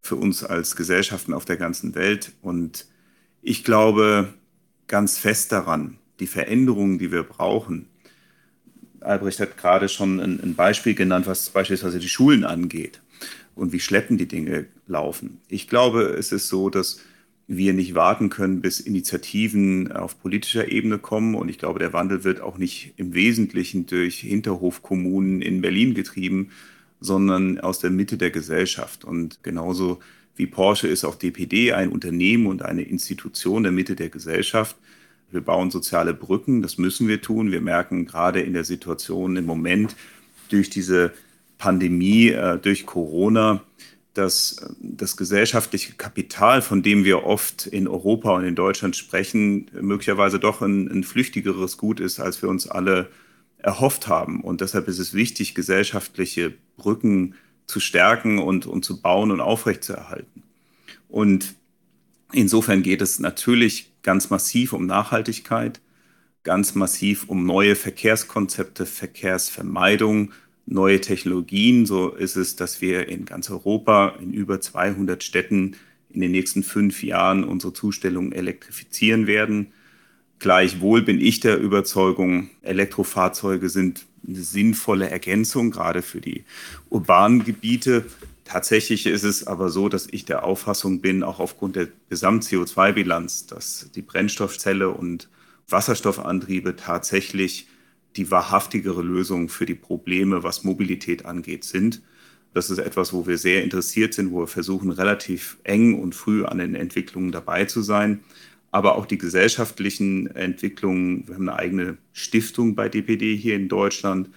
für 0.00 0.16
uns 0.16 0.44
als 0.44 0.76
Gesellschaften 0.76 1.32
auf 1.32 1.44
der 1.44 1.56
ganzen 1.56 1.94
Welt. 1.94 2.32
Und 2.42 2.86
ich 3.42 3.64
glaube 3.64 4.32
ganz 4.86 5.18
fest 5.18 5.52
daran, 5.52 5.98
die 6.18 6.26
Veränderungen, 6.26 6.98
die 6.98 7.12
wir 7.12 7.22
brauchen. 7.22 7.86
Albrecht 9.00 9.40
hat 9.40 9.56
gerade 9.56 9.88
schon 9.88 10.20
ein, 10.20 10.40
ein 10.42 10.54
Beispiel 10.54 10.94
genannt, 10.94 11.26
was 11.26 11.50
beispielsweise 11.50 11.98
die 11.98 12.08
Schulen 12.08 12.44
angeht 12.44 13.00
und 13.54 13.72
wie 13.72 13.80
schleppend 13.80 14.20
die 14.20 14.28
Dinge 14.28 14.66
laufen. 14.86 15.40
Ich 15.48 15.68
glaube, 15.68 16.02
es 16.02 16.32
ist 16.32 16.48
so, 16.48 16.70
dass 16.70 17.00
wir 17.46 17.72
nicht 17.72 17.96
warten 17.96 18.30
können, 18.30 18.60
bis 18.60 18.78
Initiativen 18.78 19.90
auf 19.90 20.20
politischer 20.20 20.70
Ebene 20.70 20.98
kommen. 20.98 21.34
Und 21.34 21.48
ich 21.48 21.58
glaube, 21.58 21.80
der 21.80 21.92
Wandel 21.92 22.22
wird 22.22 22.40
auch 22.40 22.58
nicht 22.58 22.94
im 22.96 23.12
Wesentlichen 23.12 23.86
durch 23.86 24.20
Hinterhofkommunen 24.20 25.42
in 25.42 25.60
Berlin 25.60 25.94
getrieben, 25.94 26.50
sondern 27.00 27.58
aus 27.60 27.78
der 27.78 27.90
Mitte 27.90 28.16
der 28.16 28.30
Gesellschaft. 28.30 29.04
Und 29.04 29.42
genauso 29.42 30.00
wie 30.36 30.46
Porsche 30.46 30.88
ist 30.88 31.04
auch 31.04 31.16
DPD 31.16 31.72
ein 31.72 31.90
Unternehmen 31.90 32.46
und 32.46 32.62
eine 32.62 32.82
Institution 32.82 33.62
der 33.62 33.72
Mitte 33.72 33.96
der 33.96 34.08
Gesellschaft. 34.08 34.76
Wir 35.30 35.40
bauen 35.40 35.70
soziale 35.70 36.14
Brücken, 36.14 36.62
das 36.62 36.78
müssen 36.78 37.08
wir 37.08 37.20
tun. 37.20 37.52
Wir 37.52 37.60
merken 37.60 38.06
gerade 38.06 38.40
in 38.40 38.52
der 38.52 38.64
Situation 38.64 39.36
im 39.36 39.46
Moment 39.46 39.94
durch 40.48 40.70
diese 40.70 41.12
Pandemie, 41.58 42.28
äh, 42.28 42.58
durch 42.58 42.86
Corona, 42.86 43.62
dass 44.14 44.58
äh, 44.58 44.72
das 44.80 45.16
gesellschaftliche 45.16 45.92
Kapital, 45.92 46.62
von 46.62 46.82
dem 46.82 47.04
wir 47.04 47.24
oft 47.24 47.66
in 47.66 47.86
Europa 47.86 48.32
und 48.32 48.44
in 48.44 48.54
Deutschland 48.54 48.96
sprechen, 48.96 49.66
möglicherweise 49.80 50.40
doch 50.40 50.62
ein, 50.62 50.90
ein 50.90 51.04
flüchtigeres 51.04 51.76
Gut 51.76 52.00
ist, 52.00 52.18
als 52.18 52.42
wir 52.42 52.48
uns 52.48 52.66
alle 52.66 53.08
erhofft 53.62 54.08
haben. 54.08 54.40
Und 54.40 54.60
deshalb 54.60 54.88
ist 54.88 54.98
es 54.98 55.14
wichtig, 55.14 55.54
gesellschaftliche 55.54 56.54
Brücken 56.76 57.34
zu 57.66 57.80
stärken 57.80 58.38
und, 58.38 58.66
und 58.66 58.84
zu 58.84 59.00
bauen 59.00 59.30
und 59.30 59.40
aufrechtzuerhalten. 59.40 60.42
Und 61.08 61.54
insofern 62.32 62.82
geht 62.82 63.02
es 63.02 63.18
natürlich 63.18 63.92
ganz 64.02 64.30
massiv 64.30 64.72
um 64.72 64.86
Nachhaltigkeit, 64.86 65.80
ganz 66.42 66.74
massiv 66.74 67.28
um 67.28 67.44
neue 67.44 67.76
Verkehrskonzepte, 67.76 68.86
Verkehrsvermeidung, 68.86 70.32
neue 70.66 71.00
Technologien. 71.00 71.86
So 71.86 72.10
ist 72.10 72.36
es, 72.36 72.56
dass 72.56 72.80
wir 72.80 73.08
in 73.08 73.24
ganz 73.24 73.50
Europa 73.50 74.16
in 74.20 74.32
über 74.32 74.60
200 74.60 75.22
Städten 75.22 75.76
in 76.08 76.20
den 76.20 76.32
nächsten 76.32 76.62
fünf 76.62 77.02
Jahren 77.02 77.44
unsere 77.44 77.72
Zustellung 77.72 78.32
elektrifizieren 78.32 79.26
werden. 79.26 79.72
Gleichwohl 80.40 81.02
bin 81.02 81.20
ich 81.20 81.40
der 81.40 81.58
Überzeugung, 81.58 82.48
Elektrofahrzeuge 82.62 83.68
sind 83.68 84.06
eine 84.26 84.40
sinnvolle 84.40 85.10
Ergänzung, 85.10 85.70
gerade 85.70 86.00
für 86.00 86.22
die 86.22 86.44
urbanen 86.88 87.44
Gebiete. 87.44 88.06
Tatsächlich 88.46 89.04
ist 89.04 89.22
es 89.22 89.46
aber 89.46 89.68
so, 89.68 89.90
dass 89.90 90.08
ich 90.10 90.24
der 90.24 90.44
Auffassung 90.44 91.02
bin, 91.02 91.22
auch 91.22 91.40
aufgrund 91.40 91.76
der 91.76 91.88
Gesamt-CO2-Bilanz, 92.08 93.46
dass 93.48 93.90
die 93.94 94.00
Brennstoffzelle 94.00 94.88
und 94.88 95.28
Wasserstoffantriebe 95.68 96.74
tatsächlich 96.74 97.68
die 98.16 98.30
wahrhaftigere 98.30 99.02
Lösung 99.02 99.50
für 99.50 99.66
die 99.66 99.74
Probleme, 99.74 100.42
was 100.42 100.64
Mobilität 100.64 101.26
angeht, 101.26 101.64
sind. 101.64 102.00
Das 102.54 102.70
ist 102.70 102.78
etwas, 102.78 103.12
wo 103.12 103.26
wir 103.26 103.36
sehr 103.36 103.62
interessiert 103.62 104.14
sind, 104.14 104.32
wo 104.32 104.40
wir 104.40 104.48
versuchen, 104.48 104.90
relativ 104.90 105.58
eng 105.64 106.00
und 106.00 106.14
früh 106.14 106.44
an 106.44 106.58
den 106.58 106.74
Entwicklungen 106.74 107.30
dabei 107.30 107.66
zu 107.66 107.82
sein 107.82 108.20
aber 108.70 108.96
auch 108.96 109.06
die 109.06 109.18
gesellschaftlichen 109.18 110.28
Entwicklungen. 110.28 111.26
Wir 111.26 111.34
haben 111.34 111.48
eine 111.48 111.58
eigene 111.58 111.98
Stiftung 112.12 112.74
bei 112.74 112.88
DPD 112.88 113.36
hier 113.36 113.56
in 113.56 113.68
Deutschland, 113.68 114.30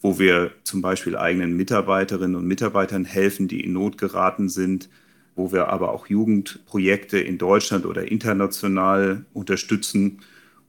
wo 0.00 0.18
wir 0.18 0.52
zum 0.64 0.82
Beispiel 0.82 1.16
eigenen 1.16 1.56
Mitarbeiterinnen 1.56 2.36
und 2.36 2.46
Mitarbeitern 2.46 3.04
helfen, 3.04 3.48
die 3.48 3.64
in 3.64 3.72
Not 3.72 3.98
geraten 3.98 4.48
sind, 4.48 4.88
wo 5.34 5.50
wir 5.50 5.68
aber 5.68 5.92
auch 5.92 6.06
Jugendprojekte 6.06 7.18
in 7.18 7.38
Deutschland 7.38 7.86
oder 7.86 8.10
international 8.10 9.24
unterstützen 9.32 10.20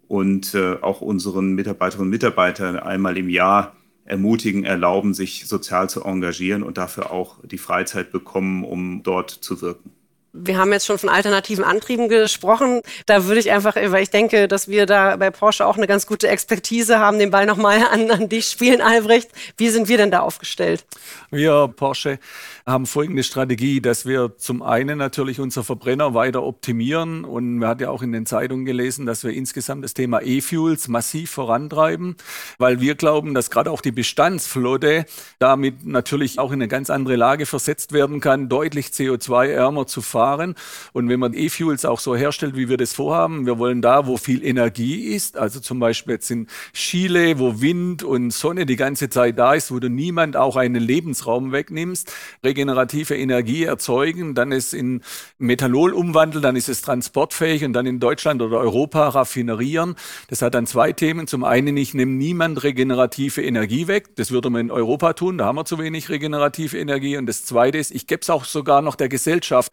und 0.08 0.56
äh, 0.56 0.78
auch 0.82 1.02
unseren 1.02 1.54
Mitarbeiterinnen 1.54 2.08
und 2.08 2.12
Mitarbeitern 2.12 2.78
einmal 2.78 3.18
im 3.18 3.30
Jahr 3.30 3.76
ermutigen, 4.06 4.64
erlauben, 4.64 5.14
sich 5.14 5.48
sozial 5.48 5.90
zu 5.90 6.04
engagieren 6.04 6.64
und 6.64 6.78
dafür 6.78 7.12
auch 7.12 7.40
die 7.44 7.58
Freizeit 7.58 8.12
bekommen, 8.12 8.64
um 8.64 9.04
dort 9.04 9.32
zu 9.32 9.62
wirken. 9.62 9.92
Wir 10.38 10.58
haben 10.58 10.74
jetzt 10.74 10.86
schon 10.86 10.98
von 10.98 11.08
alternativen 11.08 11.64
Antrieben 11.64 12.10
gesprochen. 12.10 12.82
Da 13.06 13.26
würde 13.26 13.40
ich 13.40 13.52
einfach, 13.52 13.76
weil 13.76 14.04
ich 14.04 14.10
denke, 14.10 14.50
dass 14.50 14.68
wir 14.68 14.86
da 14.86 15.16
bei 15.16 15.32
Porsche 15.32 15.66
auch 15.66 15.78
eine 15.78 15.88
ganz 15.88 16.08
gute 16.08 16.28
Expertise 16.28 17.00
haben, 17.00 17.20
den 17.20 17.32
Ball 17.32 17.46
nochmal 17.46 17.86
an, 17.90 18.12
an 18.12 18.28
dich 18.28 18.48
spielen, 18.48 18.82
Albrecht. 18.82 19.30
Wie 19.58 19.70
sind 19.70 19.88
wir 19.88 19.98
denn 19.98 20.12
da 20.12 20.20
aufgestellt? 20.20 20.86
Wir 21.32 21.72
Porsche 21.74 22.20
haben 22.66 22.86
folgende 22.86 23.24
Strategie, 23.24 23.80
dass 23.80 24.06
wir 24.06 24.38
zum 24.38 24.62
einen 24.62 24.98
natürlich 24.98 25.40
unser 25.40 25.64
Verbrenner 25.64 26.14
weiter 26.14 26.44
optimieren 26.44 27.24
und 27.24 27.60
wir 27.60 27.68
hatten 27.68 27.84
ja 27.84 27.90
auch 27.90 28.02
in 28.02 28.12
den 28.12 28.26
Zeitungen 28.26 28.66
gelesen, 28.66 29.06
dass 29.06 29.24
wir 29.24 29.32
insgesamt 29.32 29.84
das 29.84 29.94
Thema 29.94 30.22
E-Fuels 30.22 30.88
massiv 30.88 31.32
vorantreiben, 31.32 32.16
weil 32.58 32.82
wir 32.82 32.96
glauben, 32.96 33.36
dass 33.36 33.50
gerade 33.50 33.72
auch 33.72 33.82
die 33.82 33.92
Bestandsflotte 33.92 35.06
damit 35.40 35.86
natürlich 35.86 36.40
auch 36.40 36.52
in 36.52 36.56
eine 36.56 36.68
ganz 36.68 36.90
andere 36.90 37.16
Lage 37.16 37.46
versetzt 37.46 37.94
werden 37.94 38.20
kann, 38.20 38.50
deutlich 38.50 38.88
CO2-ärmer 38.88 39.86
zu 39.86 40.02
fahren 40.02 40.25
fahren. 40.26 40.56
Und 40.92 41.08
wenn 41.08 41.20
man 41.20 41.34
E-Fuels 41.34 41.86
auch 41.86 42.00
so 42.00 42.16
herstellt, 42.16 42.56
wie 42.56 42.68
wir 42.68 42.78
das 42.78 42.94
vorhaben, 42.94 43.46
wir 43.46 43.60
wollen 43.60 43.82
da, 43.84 44.08
wo 44.08 44.18
viel 44.18 44.44
Energie 44.44 45.14
ist, 45.14 45.38
also 45.38 45.60
zum 45.60 45.80
Beispiel 45.80 46.16
jetzt 46.16 46.32
in 46.32 46.48
Chile, 46.74 47.38
wo 47.38 47.62
Wind 47.62 48.02
und 48.02 48.32
Sonne 48.32 48.66
die 48.66 48.76
ganze 48.76 49.10
Zeit 49.10 49.38
da 49.38 49.54
ist, 49.54 49.72
wo 49.72 49.80
du 49.80 49.88
niemand 49.88 50.36
auch 50.36 50.56
einen 50.56 50.82
Lebensraum 50.82 51.52
wegnimmst, 51.52 52.12
regenerative 52.44 53.16
Energie 53.16 53.66
erzeugen, 53.66 54.34
dann 54.34 54.52
es 54.52 54.74
in 54.74 55.02
Methanol 55.38 55.94
umwandeln, 55.94 56.42
dann 56.42 56.56
ist 56.56 56.70
es 56.70 56.82
transportfähig 56.82 57.64
und 57.64 57.74
dann 57.74 57.86
in 57.86 58.00
Deutschland 58.00 58.42
oder 58.42 58.58
Europa 58.58 59.10
raffinerieren. 59.10 59.96
Das 60.30 60.42
hat 60.42 60.56
dann 60.56 60.66
zwei 60.66 60.92
Themen. 60.92 61.28
Zum 61.28 61.44
einen, 61.44 61.78
ich 61.78 61.94
nehme 61.94 62.14
niemand 62.14 62.64
regenerative 62.64 63.44
Energie 63.44 63.88
weg. 63.88 64.16
Das 64.16 64.32
würde 64.32 64.50
man 64.50 64.62
in 64.62 64.72
Europa 64.72 65.14
tun, 65.14 65.38
da 65.38 65.46
haben 65.46 65.58
wir 65.58 65.66
zu 65.66 65.78
wenig 65.78 66.10
regenerative 66.10 66.80
Energie. 66.80 67.18
Und 67.18 67.28
das 67.28 67.46
zweite 67.46 67.78
ist, 67.78 67.92
ich 67.92 68.08
gebe 68.08 68.22
es 68.22 68.30
auch 68.32 68.46
sogar 68.46 68.82
noch 68.82 68.96
der 68.96 69.10
Gesellschaft. 69.10 69.72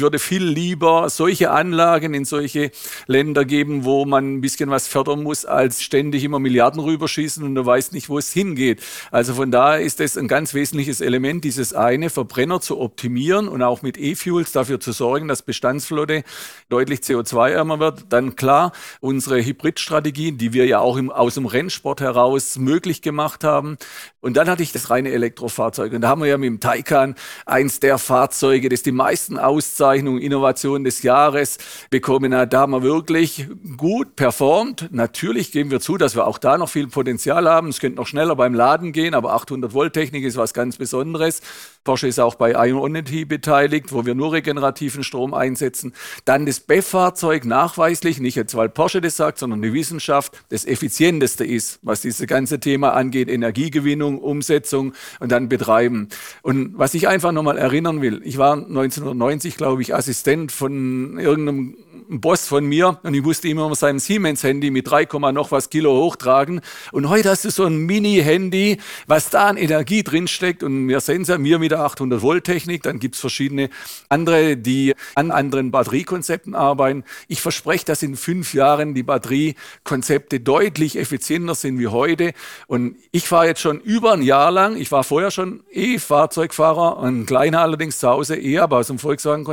Würde 0.00 0.18
viel 0.18 0.44
lieber 0.44 1.10
solche 1.10 1.50
Anlagen 1.50 2.14
in 2.14 2.24
solche 2.24 2.70
Länder 3.06 3.44
geben, 3.44 3.84
wo 3.84 4.04
man 4.04 4.34
ein 4.34 4.40
bisschen 4.40 4.70
was 4.70 4.86
fördern 4.86 5.22
muss, 5.22 5.44
als 5.44 5.82
ständig 5.82 6.24
immer 6.24 6.38
Milliarden 6.38 6.80
rüberschießen 6.80 7.42
und 7.44 7.54
du 7.54 7.64
weißt 7.64 7.92
nicht, 7.92 8.08
wo 8.08 8.18
es 8.18 8.32
hingeht. 8.32 8.82
Also 9.10 9.34
von 9.34 9.50
daher 9.50 9.80
ist 9.80 10.00
es 10.00 10.16
ein 10.16 10.28
ganz 10.28 10.54
wesentliches 10.54 11.00
Element, 11.00 11.44
dieses 11.44 11.74
eine, 11.74 12.10
Verbrenner 12.10 12.60
zu 12.60 12.80
optimieren 12.80 13.48
und 13.48 13.62
auch 13.62 13.82
mit 13.82 13.98
E-Fuels 13.98 14.52
dafür 14.52 14.80
zu 14.80 14.92
sorgen, 14.92 15.28
dass 15.28 15.42
Bestandsflotte 15.42 16.22
deutlich 16.68 17.00
CO2-ärmer 17.00 17.78
wird. 17.78 18.04
Dann 18.08 18.36
klar, 18.36 18.72
unsere 19.00 19.44
Hybridstrategie, 19.44 20.32
die 20.32 20.52
wir 20.52 20.66
ja 20.66 20.78
auch 20.78 20.96
im, 20.96 21.10
aus 21.10 21.34
dem 21.34 21.46
Rennsport 21.46 22.00
heraus 22.00 22.56
möglich 22.58 23.02
gemacht 23.02 23.44
haben. 23.44 23.76
Und 24.20 24.36
dann 24.36 24.48
hatte 24.48 24.62
ich 24.62 24.72
das 24.72 24.90
reine 24.90 25.10
Elektrofahrzeug. 25.10 25.92
Und 25.92 26.02
da 26.02 26.08
haben 26.08 26.22
wir 26.22 26.28
ja 26.28 26.38
mit 26.38 26.46
dem 26.46 26.60
Taycan 26.60 27.16
eins 27.44 27.80
der 27.80 27.98
Fahrzeuge, 27.98 28.68
das 28.68 28.82
die 28.82 28.92
meisten 28.92 29.38
Auszeichnungen, 29.38 29.81
Innovationen 29.90 30.84
des 30.84 31.02
Jahres 31.02 31.58
bekommen 31.90 32.34
hat. 32.34 32.52
Da 32.52 32.60
haben 32.60 32.72
wir 32.72 32.82
wirklich 32.82 33.48
gut 33.76 34.16
performt. 34.16 34.88
Natürlich 34.92 35.52
geben 35.52 35.70
wir 35.70 35.80
zu, 35.80 35.96
dass 35.96 36.14
wir 36.14 36.26
auch 36.26 36.38
da 36.38 36.58
noch 36.58 36.68
viel 36.68 36.88
Potenzial 36.88 37.48
haben. 37.48 37.68
Es 37.68 37.80
könnte 37.80 37.96
noch 37.96 38.06
schneller 38.06 38.36
beim 38.36 38.54
Laden 38.54 38.92
gehen, 38.92 39.14
aber 39.14 39.32
800 39.34 39.74
Volt 39.74 39.92
Technik 39.92 40.24
ist 40.24 40.36
was 40.36 40.54
ganz 40.54 40.76
Besonderes. 40.76 41.40
Porsche 41.84 42.06
ist 42.06 42.20
auch 42.20 42.36
bei 42.36 42.52
Ionity 42.52 43.24
beteiligt, 43.24 43.92
wo 43.92 44.06
wir 44.06 44.14
nur 44.14 44.32
regenerativen 44.32 45.02
Strom 45.02 45.34
einsetzen. 45.34 45.92
Dann 46.24 46.46
das 46.46 46.60
BEF-Fahrzeug 46.60 47.44
nachweislich, 47.44 48.20
nicht 48.20 48.36
jetzt 48.36 48.54
weil 48.54 48.68
Porsche 48.68 49.00
das 49.00 49.16
sagt, 49.16 49.38
sondern 49.38 49.62
die 49.62 49.72
Wissenschaft, 49.72 50.32
das 50.50 50.64
effizienteste 50.64 51.44
ist, 51.44 51.80
was 51.82 52.02
dieses 52.02 52.26
ganze 52.26 52.60
Thema 52.60 52.92
angeht, 52.92 53.28
Energiegewinnung, 53.28 54.18
Umsetzung 54.18 54.94
und 55.18 55.32
dann 55.32 55.48
Betreiben. 55.48 56.08
Und 56.42 56.78
was 56.78 56.94
ich 56.94 57.08
einfach 57.08 57.32
nochmal 57.32 57.58
erinnern 57.58 58.00
will, 58.00 58.20
ich 58.24 58.38
war 58.38 58.54
1990, 58.54 59.56
glaube 59.62 59.80
ich, 59.80 59.94
Assistent 59.94 60.50
von 60.50 61.20
irgendeinem 61.20 61.76
Boss 62.08 62.46
von 62.48 62.64
mir 62.64 62.98
und 63.04 63.14
ich 63.14 63.22
musste 63.22 63.48
immer 63.48 63.72
sein 63.76 64.00
Siemens-Handy 64.00 64.70
mit 64.70 64.90
3, 64.90 65.06
noch 65.32 65.52
was 65.52 65.70
Kilo 65.70 65.92
hochtragen. 65.92 66.60
Und 66.90 67.08
heute 67.08 67.30
hast 67.30 67.44
du 67.44 67.50
so 67.50 67.64
ein 67.64 67.78
Mini-Handy, 67.78 68.78
was 69.06 69.30
da 69.30 69.46
an 69.46 69.56
Energie 69.56 70.02
drinsteckt 70.02 70.64
und 70.64 70.88
wir 70.88 71.00
sehen 71.00 71.22
es 71.22 71.28
ja, 71.28 71.38
mir 71.38 71.60
mit 71.60 71.70
der 71.70 71.80
800 71.80 72.20
Volt 72.20 72.44
Technik, 72.44 72.82
dann 72.82 72.98
gibt 72.98 73.14
es 73.14 73.20
verschiedene 73.20 73.70
andere, 74.08 74.56
die 74.56 74.94
an 75.14 75.30
anderen 75.30 75.70
Batteriekonzepten 75.70 76.56
arbeiten. 76.56 77.04
Ich 77.28 77.40
verspreche, 77.40 77.84
dass 77.84 78.02
in 78.02 78.16
fünf 78.16 78.52
Jahren 78.52 78.94
die 78.94 79.04
Batteriekonzepte 79.04 80.40
deutlich 80.40 80.98
effizienter 80.98 81.54
sind 81.54 81.78
wie 81.78 81.86
heute. 81.86 82.32
Und 82.66 82.96
ich 83.12 83.28
fahre 83.28 83.46
jetzt 83.46 83.60
schon 83.60 83.80
über 83.80 84.12
ein 84.12 84.22
Jahr 84.22 84.50
lang, 84.50 84.76
ich 84.76 84.90
war 84.90 85.04
vorher 85.04 85.30
schon 85.30 85.62
E-Fahrzeugfahrer, 85.70 87.00
ein 87.02 87.26
kleiner 87.26 87.60
allerdings 87.60 88.00
zu 88.00 88.08
Hause, 88.08 88.34
eher, 88.34 88.64
aber 88.64 88.78
aus 88.78 88.88
dem 88.88 88.98
Volkswagen-Konzern. 88.98 89.51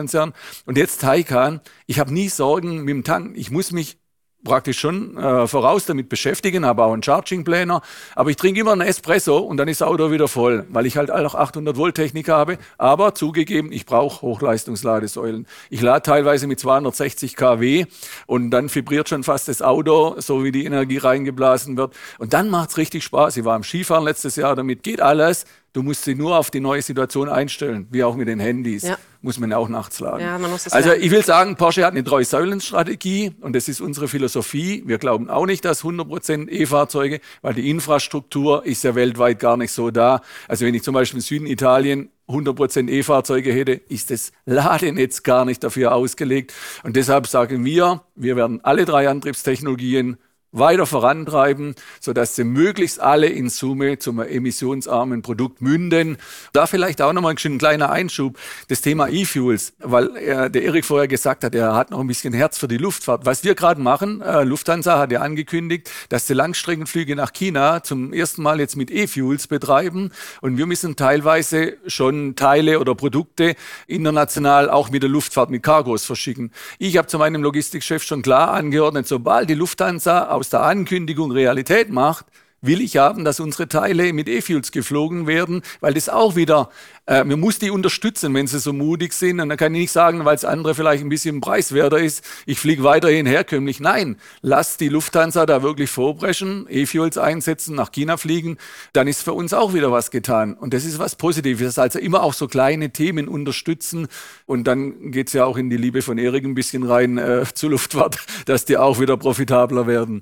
Und 0.65 0.77
jetzt 0.77 1.01
Taycan. 1.01 1.61
Ich 1.85 1.99
habe 1.99 2.13
nie 2.13 2.29
Sorgen 2.29 2.79
mit 2.79 2.89
dem 2.89 3.03
Tank. 3.03 3.35
Ich 3.35 3.51
muss 3.51 3.71
mich 3.71 3.97
praktisch 4.43 4.79
schon 4.79 5.17
äh, 5.17 5.47
voraus 5.47 5.85
damit 5.85 6.07
beschäftigen, 6.07 6.65
habe 6.65 6.83
auch 6.83 6.93
einen 6.93 7.03
Charging 7.03 7.43
Planner, 7.43 7.81
aber 8.15 8.29
ich 8.29 8.37
trinke 8.37 8.61
immer 8.61 8.71
einen 8.71 8.81
Espresso 8.81 9.37
und 9.37 9.57
dann 9.57 9.67
ist 9.67 9.81
das 9.81 9.87
Auto 9.87 10.11
wieder 10.11 10.27
voll, 10.27 10.65
weil 10.69 10.85
ich 10.85 10.97
halt 10.97 11.11
auch 11.11 11.35
800 11.35 11.75
Volt 11.75 11.95
Technik 11.95 12.29
habe, 12.29 12.57
aber 12.77 13.15
zugegeben, 13.15 13.71
ich 13.71 13.85
brauche 13.85 14.21
Hochleistungsladesäulen. 14.21 15.45
Ich 15.69 15.81
lade 15.81 16.03
teilweise 16.03 16.47
mit 16.47 16.59
260 16.59 17.35
kW 17.35 17.85
und 18.27 18.51
dann 18.51 18.73
vibriert 18.73 19.09
schon 19.09 19.23
fast 19.23 19.49
das 19.49 19.61
Auto, 19.61 20.15
so 20.19 20.43
wie 20.43 20.51
die 20.51 20.65
Energie 20.65 20.97
reingeblasen 20.97 21.75
wird 21.75 21.93
und 22.17 22.33
dann 22.33 22.49
macht's 22.49 22.77
richtig 22.77 23.03
Spaß. 23.03 23.35
Ich 23.37 23.43
war 23.43 23.55
am 23.55 23.63
Skifahren 23.63 24.05
letztes 24.05 24.37
Jahr, 24.37 24.55
damit 24.55 24.83
geht 24.83 25.01
alles. 25.01 25.45
Du 25.71 25.83
musst 25.83 26.03
sie 26.03 26.15
nur 26.15 26.37
auf 26.37 26.49
die 26.49 26.59
neue 26.59 26.81
Situation 26.81 27.29
einstellen, 27.29 27.87
wie 27.91 28.03
auch 28.03 28.15
mit 28.15 28.27
den 28.27 28.39
Handys. 28.39 28.83
Ja. 28.83 28.97
Muss 29.21 29.37
man 29.37 29.53
auch 29.53 29.69
nachts 29.69 29.99
laden. 29.99 30.21
Ja, 30.21 30.35
also 30.35 30.89
lernen. 30.89 31.03
ich 31.03 31.11
will 31.11 31.23
sagen, 31.23 31.57
Porsche 31.57 31.85
hat 31.85 31.91
eine 31.91 32.03
Drei-Säulen-Strategie 32.03 33.33
und 33.41 33.55
das 33.55 33.67
ist 33.67 33.81
unsere 33.81 34.07
Philosophie. 34.07 34.81
Wir 34.85 34.97
glauben 34.97 35.29
auch 35.29 35.45
nicht, 35.45 35.65
dass 35.65 35.83
100% 35.83 36.49
E-Fahrzeuge, 36.49 37.19
weil 37.41 37.53
die 37.53 37.69
Infrastruktur 37.69 38.65
ist 38.65 38.83
ja 38.83 38.95
weltweit 38.95 39.39
gar 39.39 39.57
nicht 39.57 39.71
so 39.71 39.91
da. 39.91 40.21
Also 40.47 40.65
wenn 40.65 40.73
ich 40.73 40.83
zum 40.83 40.93
Beispiel 40.93 41.17
im 41.17 41.21
Süden 41.21 41.45
Italien 41.47 42.09
100% 42.29 42.89
E-Fahrzeuge 42.89 43.51
hätte, 43.51 43.73
ist 43.73 44.09
das 44.09 44.31
Ladenetz 44.45 45.23
gar 45.23 45.45
nicht 45.45 45.63
dafür 45.63 45.93
ausgelegt. 45.93 46.53
Und 46.83 46.95
deshalb 46.95 47.27
sagen 47.27 47.65
wir, 47.65 48.03
wir 48.15 48.35
werden 48.35 48.61
alle 48.63 48.85
drei 48.85 49.09
Antriebstechnologien 49.09 50.17
weiter 50.51 50.85
vorantreiben, 50.85 51.75
sodass 51.99 52.35
sie 52.35 52.43
möglichst 52.43 52.99
alle 52.99 53.27
in 53.27 53.49
Summe 53.49 53.99
zum 53.99 54.19
emissionsarmen 54.19 55.21
Produkt 55.21 55.61
münden. 55.61 56.17
Da 56.53 56.65
vielleicht 56.65 57.01
auch 57.01 57.13
nochmal 57.13 57.35
ein 57.39 57.57
kleiner 57.57 57.91
Einschub, 57.91 58.37
das 58.67 58.81
Thema 58.81 59.09
E-Fuels, 59.09 59.73
weil 59.79 60.15
er, 60.17 60.49
der 60.49 60.63
Erik 60.63 60.85
vorher 60.85 61.07
gesagt 61.07 61.43
hat, 61.43 61.53
er 61.53 61.75
hat 61.75 61.91
noch 61.91 61.99
ein 61.99 62.07
bisschen 62.07 62.33
Herz 62.33 62.57
für 62.57 62.67
die 62.67 62.77
Luftfahrt. 62.77 63.25
Was 63.25 63.43
wir 63.43 63.55
gerade 63.55 63.81
machen, 63.81 64.21
äh, 64.21 64.43
Lufthansa 64.43 64.97
hat 64.97 65.11
ja 65.11 65.21
angekündigt, 65.21 65.89
dass 66.09 66.25
die 66.25 66.33
Langstreckenflüge 66.33 67.15
nach 67.15 67.33
China 67.33 67.83
zum 67.83 68.13
ersten 68.13 68.41
Mal 68.41 68.59
jetzt 68.59 68.75
mit 68.75 68.89
E-Fuels 68.91 69.47
betreiben 69.47 70.11
und 70.41 70.57
wir 70.57 70.65
müssen 70.65 70.95
teilweise 70.95 71.77
schon 71.85 72.35
Teile 72.35 72.79
oder 72.79 72.95
Produkte 72.95 73.55
international 73.87 74.69
auch 74.69 74.89
mit 74.89 75.03
der 75.03 75.09
Luftfahrt 75.09 75.49
mit 75.49 75.63
Cargos 75.63 76.05
verschicken. 76.05 76.51
Ich 76.79 76.97
habe 76.97 77.07
zu 77.07 77.19
meinem 77.19 77.43
Logistikchef 77.43 78.03
schon 78.03 78.21
klar 78.21 78.51
angeordnet, 78.51 79.07
sobald 79.07 79.49
die 79.49 79.53
Lufthansa 79.53 80.38
aus 80.39 80.49
der 80.49 80.63
Ankündigung 80.63 81.31
Realität 81.33 81.89
macht, 81.89 82.25
will 82.61 82.81
ich 82.81 82.97
haben, 82.97 83.23
dass 83.23 83.39
unsere 83.39 83.67
Teile 83.67 84.11
mit 84.13 84.27
E-Fuels 84.27 84.71
geflogen 84.71 85.27
werden, 85.27 85.61
weil 85.79 85.93
das 85.93 86.09
auch 86.09 86.35
wieder, 86.35 86.69
äh, 87.05 87.23
man 87.23 87.39
muss 87.39 87.59
die 87.59 87.71
unterstützen, 87.71 88.33
wenn 88.33 88.47
sie 88.47 88.59
so 88.59 88.73
mutig 88.73 89.13
sind. 89.13 89.39
Und 89.39 89.49
dann 89.49 89.57
kann 89.57 89.73
ich 89.73 89.81
nicht 89.81 89.91
sagen, 89.91 90.25
weil 90.25 90.35
es 90.35 90.45
andere 90.45 90.75
vielleicht 90.75 91.03
ein 91.03 91.09
bisschen 91.09 91.41
preiswerter 91.41 91.99
ist, 91.99 92.23
ich 92.45 92.59
fliege 92.59 92.83
weiterhin 92.83 93.25
herkömmlich. 93.25 93.79
Nein, 93.79 94.17
lass 94.41 94.77
die 94.77 94.89
Lufthansa 94.89 95.45
da 95.45 95.63
wirklich 95.63 95.89
vorbrechen, 95.89 96.65
E-Fuels 96.69 97.17
einsetzen, 97.17 97.75
nach 97.75 97.91
China 97.91 98.17
fliegen, 98.17 98.57
dann 98.93 99.07
ist 99.07 99.23
für 99.23 99.33
uns 99.33 99.53
auch 99.53 99.73
wieder 99.73 99.91
was 99.91 100.11
getan. 100.11 100.53
Und 100.53 100.73
das 100.73 100.85
ist 100.85 100.99
was 100.99 101.15
Positives. 101.15 101.79
Also 101.79 101.99
immer 101.99 102.23
auch 102.23 102.33
so 102.33 102.47
kleine 102.47 102.91
Themen 102.91 103.27
unterstützen. 103.27 104.07
Und 104.45 104.65
dann 104.65 105.11
geht 105.11 105.27
es 105.27 105.33
ja 105.33 105.45
auch 105.45 105.57
in 105.57 105.69
die 105.69 105.77
Liebe 105.77 106.01
von 106.01 106.17
Erik 106.17 106.43
ein 106.43 106.55
bisschen 106.55 106.83
rein 106.83 107.17
äh, 107.17 107.45
zur 107.53 107.71
Luftfahrt, 107.71 108.17
dass 108.45 108.65
die 108.65 108.77
auch 108.77 108.99
wieder 108.99 109.17
profitabler 109.17 109.87
werden. 109.87 110.21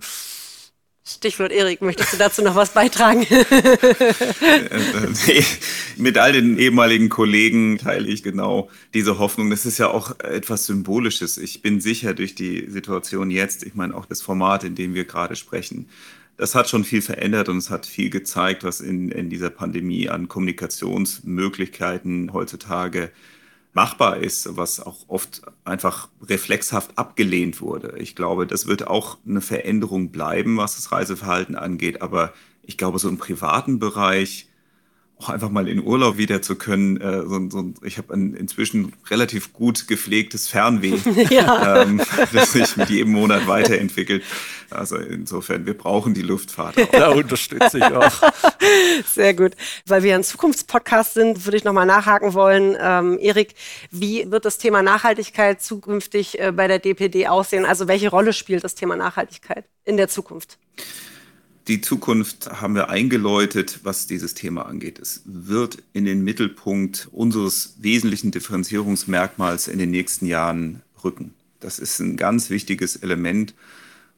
Stichwort 1.09 1.53
Erik, 1.53 1.81
möchtest 1.81 2.11
du 2.11 2.17
dazu 2.17 2.41
noch 2.41 2.55
was 2.55 2.73
beitragen? 2.73 3.21
nee, 5.27 5.45
mit 5.95 6.17
all 6.17 6.33
den 6.33 6.57
ehemaligen 6.57 7.07
Kollegen 7.07 7.77
teile 7.77 8.09
ich 8.09 8.23
genau 8.23 8.69
diese 8.93 9.17
Hoffnung. 9.17 9.49
Das 9.49 9.65
ist 9.65 9.77
ja 9.77 9.87
auch 9.87 10.19
etwas 10.19 10.65
Symbolisches. 10.65 11.37
Ich 11.37 11.61
bin 11.61 11.79
sicher 11.79 12.13
durch 12.13 12.35
die 12.35 12.69
Situation 12.69 13.31
jetzt, 13.31 13.63
ich 13.63 13.73
meine 13.73 13.95
auch 13.95 14.05
das 14.05 14.21
Format, 14.21 14.65
in 14.65 14.75
dem 14.75 14.95
wir 14.95 15.05
gerade 15.05 15.37
sprechen, 15.37 15.87
das 16.35 16.55
hat 16.55 16.67
schon 16.67 16.83
viel 16.83 17.01
verändert 17.01 17.47
und 17.47 17.57
es 17.57 17.69
hat 17.69 17.85
viel 17.85 18.09
gezeigt, 18.09 18.65
was 18.65 18.81
in, 18.81 19.09
in 19.09 19.29
dieser 19.29 19.49
Pandemie 19.49 20.09
an 20.09 20.27
Kommunikationsmöglichkeiten 20.27 22.33
heutzutage 22.33 23.11
machbar 23.77 24.17
ist, 24.17 24.57
was 24.57 24.79
auch 24.79 25.05
oft 25.07 25.43
einfach 25.63 26.09
reflexhaft 26.23 26.97
abgelehnt 26.97 27.61
wurde. 27.61 27.93
Ich 27.99 28.15
glaube, 28.15 28.47
das 28.47 28.65
wird 28.65 28.87
auch 28.87 29.19
eine 29.23 29.39
Veränderung 29.39 30.09
bleiben, 30.09 30.57
was 30.57 30.77
das 30.77 30.91
Reiseverhalten 30.91 31.55
angeht. 31.55 32.01
Aber 32.01 32.33
ich 32.63 32.79
glaube, 32.79 32.97
so 32.97 33.07
im 33.07 33.19
privaten 33.19 33.77
Bereich 33.77 34.46
auch 35.19 35.29
einfach 35.29 35.49
mal 35.49 35.67
in 35.67 35.83
Urlaub 35.83 36.17
wieder 36.17 36.41
zu 36.41 36.55
können. 36.55 37.01
Äh, 37.01 37.23
so, 37.25 37.49
so, 37.49 37.73
ich 37.83 37.97
habe 37.97 38.13
ein 38.13 38.35
inzwischen 38.35 38.93
relativ 39.09 39.51
gut 39.51 39.87
gepflegtes 39.87 40.47
Fernweh, 40.47 40.97
ja. 41.29 41.81
ähm, 41.81 42.01
das 42.33 42.51
sich 42.51 42.77
mit 42.77 42.89
jedem 42.89 43.13
Monat 43.13 43.47
weiterentwickelt. 43.47 44.23
Also 44.69 44.97
insofern, 44.97 45.65
wir 45.65 45.75
brauchen 45.75 46.13
die 46.13 46.21
Luftfahrt. 46.21 46.77
Auch. 46.77 46.91
Da 46.91 47.09
unterstütze 47.09 47.79
ich 47.79 47.83
auch. 47.83 48.21
Sehr 49.07 49.33
gut. 49.33 49.53
Weil 49.85 50.03
wir 50.03 50.13
ein 50.13 50.23
Zukunftspodcast 50.23 51.15
sind, 51.15 51.45
würde 51.45 51.57
ich 51.57 51.63
nochmal 51.63 51.85
nachhaken 51.85 52.33
wollen. 52.33 52.77
Ähm, 52.79 53.17
Erik, 53.19 53.55
wie 53.89 54.29
wird 54.29 54.45
das 54.45 54.59
Thema 54.59 54.83
Nachhaltigkeit 54.83 55.61
zukünftig 55.61 56.39
äh, 56.39 56.51
bei 56.51 56.67
der 56.67 56.79
DPD 56.79 57.27
aussehen? 57.27 57.65
Also 57.65 57.87
welche 57.87 58.09
Rolle 58.09 58.33
spielt 58.33 58.63
das 58.63 58.75
Thema 58.75 58.95
Nachhaltigkeit 58.95 59.65
in 59.83 59.97
der 59.97 60.09
Zukunft? 60.09 60.59
Die 61.67 61.81
Zukunft 61.81 62.49
haben 62.61 62.75
wir 62.75 62.89
eingeläutet, 62.89 63.81
was 63.83 64.07
dieses 64.07 64.33
Thema 64.33 64.67
angeht. 64.67 64.99
Es 64.99 65.21
wird 65.25 65.79
in 65.91 66.05
den 66.05 66.23
Mittelpunkt 66.23 67.09
unseres 67.11 67.75
wesentlichen 67.81 68.31
Differenzierungsmerkmals 68.31 69.67
in 69.67 69.77
den 69.77 69.91
nächsten 69.91 70.27
Jahren 70.27 70.81
rücken. 71.03 71.33
Das 71.59 71.77
ist 71.79 71.99
ein 71.99 72.15
ganz 72.15 72.49
wichtiges 72.49 72.95
Element 72.95 73.53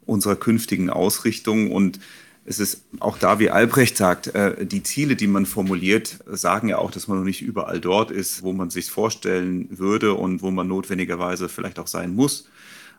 unserer 0.06 0.36
künftigen 0.36 0.92
Ausrichtung 0.92 1.72
und 1.72 2.00
es 2.46 2.60
ist 2.60 2.84
auch 3.00 3.18
da, 3.18 3.40
wie 3.40 3.50
Albrecht 3.50 3.98
sagt, 3.98 4.28
äh, 4.28 4.66
die 4.66 4.84
Ziele, 4.84 5.16
die 5.16 5.28
man 5.28 5.46
formuliert, 5.46 6.20
sagen 6.28 6.70
ja 6.70 6.78
auch, 6.78 6.92
dass 6.92 7.08
man 7.08 7.18
noch 7.18 7.26
nicht 7.26 7.42
überall 7.42 7.80
dort 7.80 8.12
ist, 8.12 8.44
wo 8.44 8.54
man 8.54 8.70
sich 8.70 8.90
vorstellen 8.92 9.68
würde 9.72 10.14
und 10.14 10.42
wo 10.42 10.52
man 10.52 10.68
notwendigerweise 10.68 11.50
vielleicht 11.50 11.80
auch 11.80 11.88
sein 11.88 12.16
muss. 12.16 12.48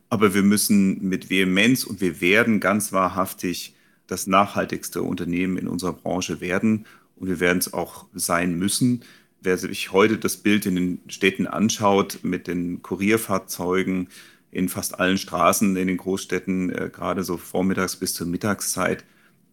Aber 0.09 0.35
wir 0.35 0.43
müssen 0.43 1.09
mit 1.09 1.31
Vehemenz 1.31 1.85
und 1.85 2.01
wir 2.01 2.21
werden 2.21 2.59
ganz 2.61 2.93
wahrhaftig 2.93 3.75
das 4.11 4.27
nachhaltigste 4.27 5.03
Unternehmen 5.03 5.57
in 5.57 5.69
unserer 5.69 5.93
Branche 5.93 6.41
werden. 6.41 6.87
Und 7.17 7.29
wir 7.29 7.41
werden 7.41 7.59
es 7.59 7.73
auch 7.73 8.07
sein 8.15 8.59
müssen. 8.59 9.03
Wer 9.41 9.57
sich 9.57 9.93
heute 9.93 10.19
das 10.19 10.37
Bild 10.37 10.67
in 10.67 10.75
den 10.75 11.01
Städten 11.09 11.47
anschaut 11.47 12.21
mit 12.23 12.47
den 12.47 12.83
Kurierfahrzeugen 12.83 14.09
in 14.51 14.69
fast 14.69 14.99
allen 14.99 15.19
Straßen 15.19 15.77
in 15.77 15.87
den 15.87 15.97
Großstädten, 15.97 16.71
äh, 16.71 16.91
gerade 16.93 17.23
so 17.23 17.37
vormittags 17.37 17.97
bis 17.97 18.15
zur 18.15 18.27
Mittagszeit, 18.27 19.05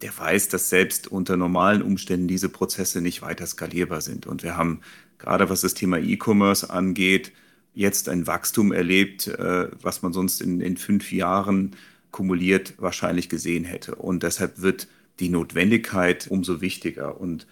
der 0.02 0.18
weiß, 0.18 0.50
dass 0.50 0.70
selbst 0.70 1.08
unter 1.08 1.38
normalen 1.38 1.82
Umständen 1.82 2.28
diese 2.28 2.50
Prozesse 2.50 3.02
nicht 3.02 3.22
weiter 3.22 3.46
skalierbar 3.46 4.02
sind. 4.02 4.28
Und 4.28 4.44
wir 4.44 4.58
haben 4.58 4.82
gerade 5.18 5.50
was 5.50 5.62
das 5.62 5.74
Thema 5.74 5.98
E-Commerce 5.98 6.70
angeht, 6.70 7.32
jetzt 7.74 8.10
ein 8.10 8.26
Wachstum 8.26 8.72
erlebt, 8.72 9.28
äh, 9.28 9.70
was 9.82 10.02
man 10.02 10.14
sonst 10.14 10.42
in, 10.42 10.62
in 10.62 10.78
fünf 10.78 11.12
Jahren 11.12 11.76
kumuliert 12.12 12.74
wahrscheinlich 12.78 13.30
gesehen 13.30 13.64
hätte. 13.64 13.96
Und 13.96 14.24
deshalb 14.24 14.62
wird 14.62 14.88
die 15.20 15.30
Notwendigkeit 15.30 16.28
umso 16.28 16.62
wichtiger. 16.62 17.20
Und 17.20 17.48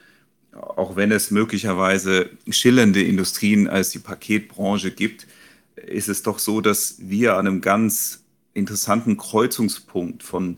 auch 0.54 0.96
wenn 0.96 1.12
es 1.12 1.32
möglicherweise 1.32 2.30
schillernde 2.50 3.04
Industrien 3.04 3.68
als 3.68 3.90
die 3.90 4.00
Paketbranche 4.00 4.92
gibt, 4.92 5.28
ist 5.76 6.10
es 6.10 6.24
doch 6.24 6.40
so, 6.40 6.62
dass 6.62 6.96
wir 7.00 7.34
an 7.36 7.48
einem 7.48 7.62
ganz 7.62 8.24
interessanten 8.54 9.18
Kreuzungspunkt 9.18 10.24
von 10.24 10.58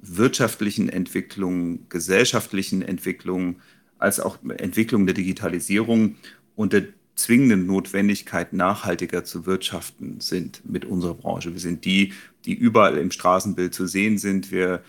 wirtschaftlichen 0.00 0.88
Entwicklungen, 0.88 1.86
gesellschaftlichen 1.88 2.82
Entwicklungen, 2.82 3.56
als 3.98 4.20
auch 4.20 4.38
Entwicklung 4.58 5.06
der 5.06 5.14
Digitalisierung 5.14 6.16
und 6.54 6.72
der 6.72 6.84
zwingenden 7.18 7.66
Notwendigkeit, 7.66 8.52
nachhaltiger 8.52 9.24
zu 9.24 9.44
wirtschaften 9.46 10.20
sind 10.20 10.62
mit 10.64 10.84
unserer 10.84 11.14
Branche. 11.14 11.52
Wir 11.52 11.60
sind 11.60 11.84
die, 11.84 12.12
die 12.44 12.54
überall 12.54 12.96
im 12.96 13.10
Straßenbild 13.10 13.74
zu 13.74 13.86
sehen 13.86 14.18
sind. 14.18 14.50
Wir 14.50 14.82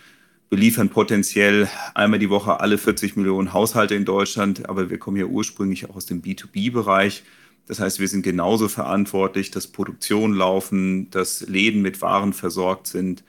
beliefern 0.50 0.90
potenziell 0.90 1.68
einmal 1.94 2.20
die 2.20 2.30
Woche 2.30 2.60
alle 2.60 2.78
40 2.78 3.16
Millionen 3.16 3.54
Haushalte 3.54 3.96
in 3.96 4.06
Deutschland, 4.06 4.70
aber 4.70 4.90
wir 4.90 4.98
kommen 4.98 5.18
ja 5.18 5.26
ursprünglich 5.26 5.90
auch 5.90 5.96
aus 5.96 6.06
dem 6.06 6.22
B2B-Bereich. 6.22 7.24
Das 7.68 7.80
heißt, 7.80 8.00
wir 8.00 8.08
sind 8.08 8.24
genauso 8.24 8.68
verantwortlich, 8.68 9.52
dass 9.52 9.68
Produktionen 9.68 10.34
laufen, 10.34 11.12
dass 11.12 11.42
Läden 11.48 11.82
mit 11.82 12.02
Waren 12.02 12.34
versorgt 12.34 12.88
sind. 12.88 13.24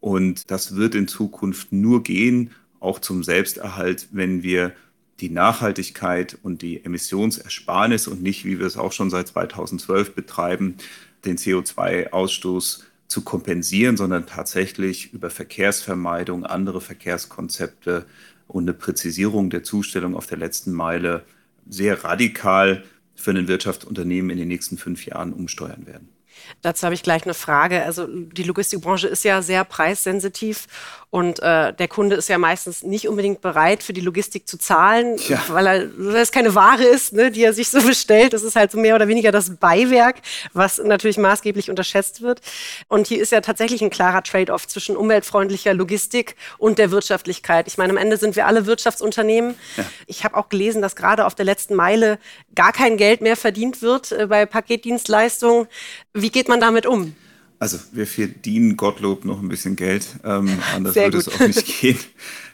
Und 0.00 0.50
das 0.50 0.76
wird 0.76 0.94
in 0.94 1.08
Zukunft 1.08 1.72
nur 1.72 2.02
gehen, 2.02 2.50
auch 2.78 2.98
zum 2.98 3.22
Selbsterhalt, 3.24 4.08
wenn 4.12 4.42
wir 4.42 4.74
die 5.20 5.30
Nachhaltigkeit 5.30 6.38
und 6.42 6.62
die 6.62 6.84
Emissionsersparnis 6.84 8.06
und 8.06 8.22
nicht, 8.22 8.44
wie 8.44 8.58
wir 8.58 8.66
es 8.66 8.76
auch 8.76 8.92
schon 8.92 9.10
seit 9.10 9.28
2012 9.28 10.14
betreiben, 10.14 10.76
den 11.24 11.38
CO2-Ausstoß 11.38 12.82
zu 13.08 13.22
kompensieren, 13.22 13.96
sondern 13.96 14.26
tatsächlich 14.26 15.12
über 15.12 15.30
Verkehrsvermeidung, 15.30 16.44
andere 16.44 16.80
Verkehrskonzepte 16.80 18.04
und 18.48 18.64
eine 18.64 18.74
Präzisierung 18.74 19.50
der 19.50 19.62
Zustellung 19.62 20.14
auf 20.16 20.26
der 20.26 20.38
letzten 20.38 20.72
Meile 20.72 21.24
sehr 21.68 22.04
radikal 22.04 22.84
für 23.14 23.30
ein 23.30 23.48
Wirtschaftsunternehmen 23.48 24.30
in 24.30 24.38
den 24.38 24.48
nächsten 24.48 24.76
fünf 24.76 25.06
Jahren 25.06 25.32
umsteuern 25.32 25.86
werden. 25.86 26.15
Dazu 26.62 26.84
habe 26.84 26.94
ich 26.94 27.02
gleich 27.02 27.24
eine 27.24 27.34
Frage. 27.34 27.82
Also 27.82 28.06
die 28.08 28.42
Logistikbranche 28.42 29.08
ist 29.08 29.24
ja 29.24 29.42
sehr 29.42 29.64
preissensitiv 29.64 30.66
und 31.10 31.40
äh, 31.40 31.72
der 31.72 31.88
Kunde 31.88 32.16
ist 32.16 32.28
ja 32.28 32.36
meistens 32.36 32.82
nicht 32.82 33.08
unbedingt 33.08 33.40
bereit, 33.40 33.82
für 33.82 33.92
die 33.92 34.00
Logistik 34.00 34.46
zu 34.48 34.58
zahlen, 34.58 35.16
ja. 35.28 35.42
weil, 35.48 35.66
er, 35.66 35.88
weil 35.96 36.16
es 36.16 36.32
keine 36.32 36.54
Ware 36.54 36.82
ist, 36.82 37.12
ne, 37.12 37.30
die 37.30 37.42
er 37.42 37.52
sich 37.52 37.68
so 37.70 37.80
bestellt. 37.80 38.32
Das 38.32 38.42
ist 38.42 38.56
halt 38.56 38.72
so 38.72 38.78
mehr 38.78 38.96
oder 38.96 39.08
weniger 39.08 39.32
das 39.32 39.56
Beiwerk, 39.56 40.16
was 40.52 40.78
natürlich 40.78 41.16
maßgeblich 41.16 41.70
unterschätzt 41.70 42.22
wird. 42.22 42.40
Und 42.88 43.06
hier 43.06 43.22
ist 43.22 43.32
ja 43.32 43.40
tatsächlich 43.40 43.82
ein 43.82 43.88
klarer 43.88 44.22
Trade-off 44.24 44.66
zwischen 44.66 44.96
umweltfreundlicher 44.96 45.72
Logistik 45.74 46.36
und 46.58 46.78
der 46.78 46.90
Wirtschaftlichkeit. 46.90 47.68
Ich 47.68 47.78
meine, 47.78 47.92
am 47.92 47.96
Ende 47.96 48.16
sind 48.16 48.36
wir 48.36 48.46
alle 48.46 48.66
Wirtschaftsunternehmen. 48.66 49.54
Ja. 49.76 49.84
Ich 50.06 50.24
habe 50.24 50.36
auch 50.36 50.48
gelesen, 50.48 50.82
dass 50.82 50.96
gerade 50.96 51.24
auf 51.24 51.34
der 51.34 51.44
letzten 51.44 51.76
Meile 51.76 52.18
gar 52.54 52.72
kein 52.72 52.96
Geld 52.96 53.22
mehr 53.22 53.36
verdient 53.36 53.80
wird 53.80 54.12
äh, 54.12 54.26
bei 54.26 54.44
Paketdienstleistungen. 54.44 55.68
Wie 56.12 56.25
geht 56.30 56.48
man 56.48 56.60
damit 56.60 56.86
um? 56.86 57.14
Also 57.58 57.78
wir 57.92 58.06
verdienen 58.06 58.76
Gottlob 58.76 59.24
noch 59.24 59.40
ein 59.40 59.48
bisschen 59.48 59.76
Geld, 59.76 60.06
ähm, 60.24 60.58
anders 60.74 60.94
Sehr 60.94 61.06
würde 61.06 61.18
gut. 61.18 61.26
es 61.26 61.40
auch 61.40 61.46
nicht 61.46 61.80
gehen. 61.80 61.98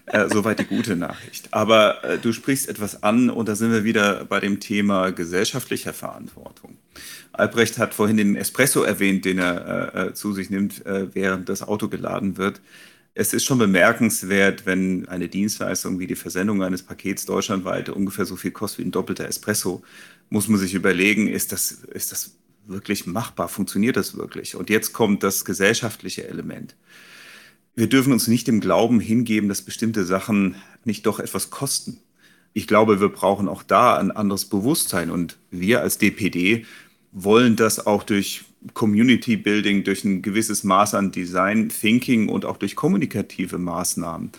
Äh, 0.06 0.28
soweit 0.28 0.58
die 0.58 0.64
gute 0.64 0.96
Nachricht. 0.96 1.54
Aber 1.54 2.02
äh, 2.02 2.18
du 2.18 2.32
sprichst 2.32 2.68
etwas 2.68 3.04
an 3.04 3.30
und 3.30 3.48
da 3.48 3.54
sind 3.54 3.70
wir 3.70 3.84
wieder 3.84 4.24
bei 4.24 4.40
dem 4.40 4.58
Thema 4.58 5.10
gesellschaftlicher 5.10 5.92
Verantwortung. 5.92 6.76
Albrecht 7.32 7.78
hat 7.78 7.94
vorhin 7.94 8.16
den 8.16 8.34
Espresso 8.34 8.82
erwähnt, 8.82 9.24
den 9.24 9.38
er 9.38 9.94
äh, 9.94 10.08
äh 10.08 10.14
zu 10.14 10.32
sich 10.32 10.50
nimmt, 10.50 10.84
äh, 10.86 11.14
während 11.14 11.48
das 11.48 11.62
Auto 11.62 11.88
geladen 11.88 12.36
wird. 12.36 12.60
Es 13.14 13.32
ist 13.32 13.44
schon 13.44 13.58
bemerkenswert, 13.58 14.66
wenn 14.66 15.06
eine 15.06 15.28
Dienstleistung 15.28 16.00
wie 16.00 16.08
die 16.08 16.16
Versendung 16.16 16.62
eines 16.64 16.82
Pakets 16.82 17.24
deutschlandweit 17.24 17.88
ungefähr 17.88 18.24
so 18.24 18.36
viel 18.36 18.50
kostet 18.50 18.80
wie 18.80 18.88
ein 18.88 18.90
doppelter 18.90 19.28
Espresso, 19.28 19.82
muss 20.30 20.48
man 20.48 20.58
sich 20.58 20.74
überlegen, 20.74 21.28
ist 21.28 21.52
das, 21.52 21.70
ist 21.70 22.10
das 22.10 22.32
wirklich 22.66 23.06
machbar? 23.06 23.48
Funktioniert 23.48 23.96
das 23.96 24.16
wirklich? 24.16 24.56
Und 24.56 24.70
jetzt 24.70 24.92
kommt 24.92 25.22
das 25.22 25.44
gesellschaftliche 25.44 26.26
Element. 26.28 26.76
Wir 27.74 27.86
dürfen 27.86 28.12
uns 28.12 28.28
nicht 28.28 28.48
im 28.48 28.60
Glauben 28.60 29.00
hingeben, 29.00 29.48
dass 29.48 29.62
bestimmte 29.62 30.04
Sachen 30.04 30.56
nicht 30.84 31.06
doch 31.06 31.18
etwas 31.18 31.50
kosten. 31.50 32.00
Ich 32.52 32.66
glaube, 32.66 33.00
wir 33.00 33.08
brauchen 33.08 33.48
auch 33.48 33.62
da 33.62 33.96
ein 33.96 34.10
anderes 34.10 34.44
Bewusstsein. 34.44 35.10
Und 35.10 35.38
wir 35.50 35.80
als 35.80 35.98
DPD 35.98 36.66
wollen 37.12 37.56
das 37.56 37.86
auch 37.86 38.02
durch 38.02 38.44
Community 38.74 39.36
Building, 39.36 39.84
durch 39.84 40.04
ein 40.04 40.22
gewisses 40.22 40.64
Maß 40.64 40.94
an 40.94 41.12
Design 41.12 41.68
Thinking 41.68 42.28
und 42.28 42.44
auch 42.44 42.58
durch 42.58 42.76
kommunikative 42.76 43.58
Maßnahmen 43.58 44.32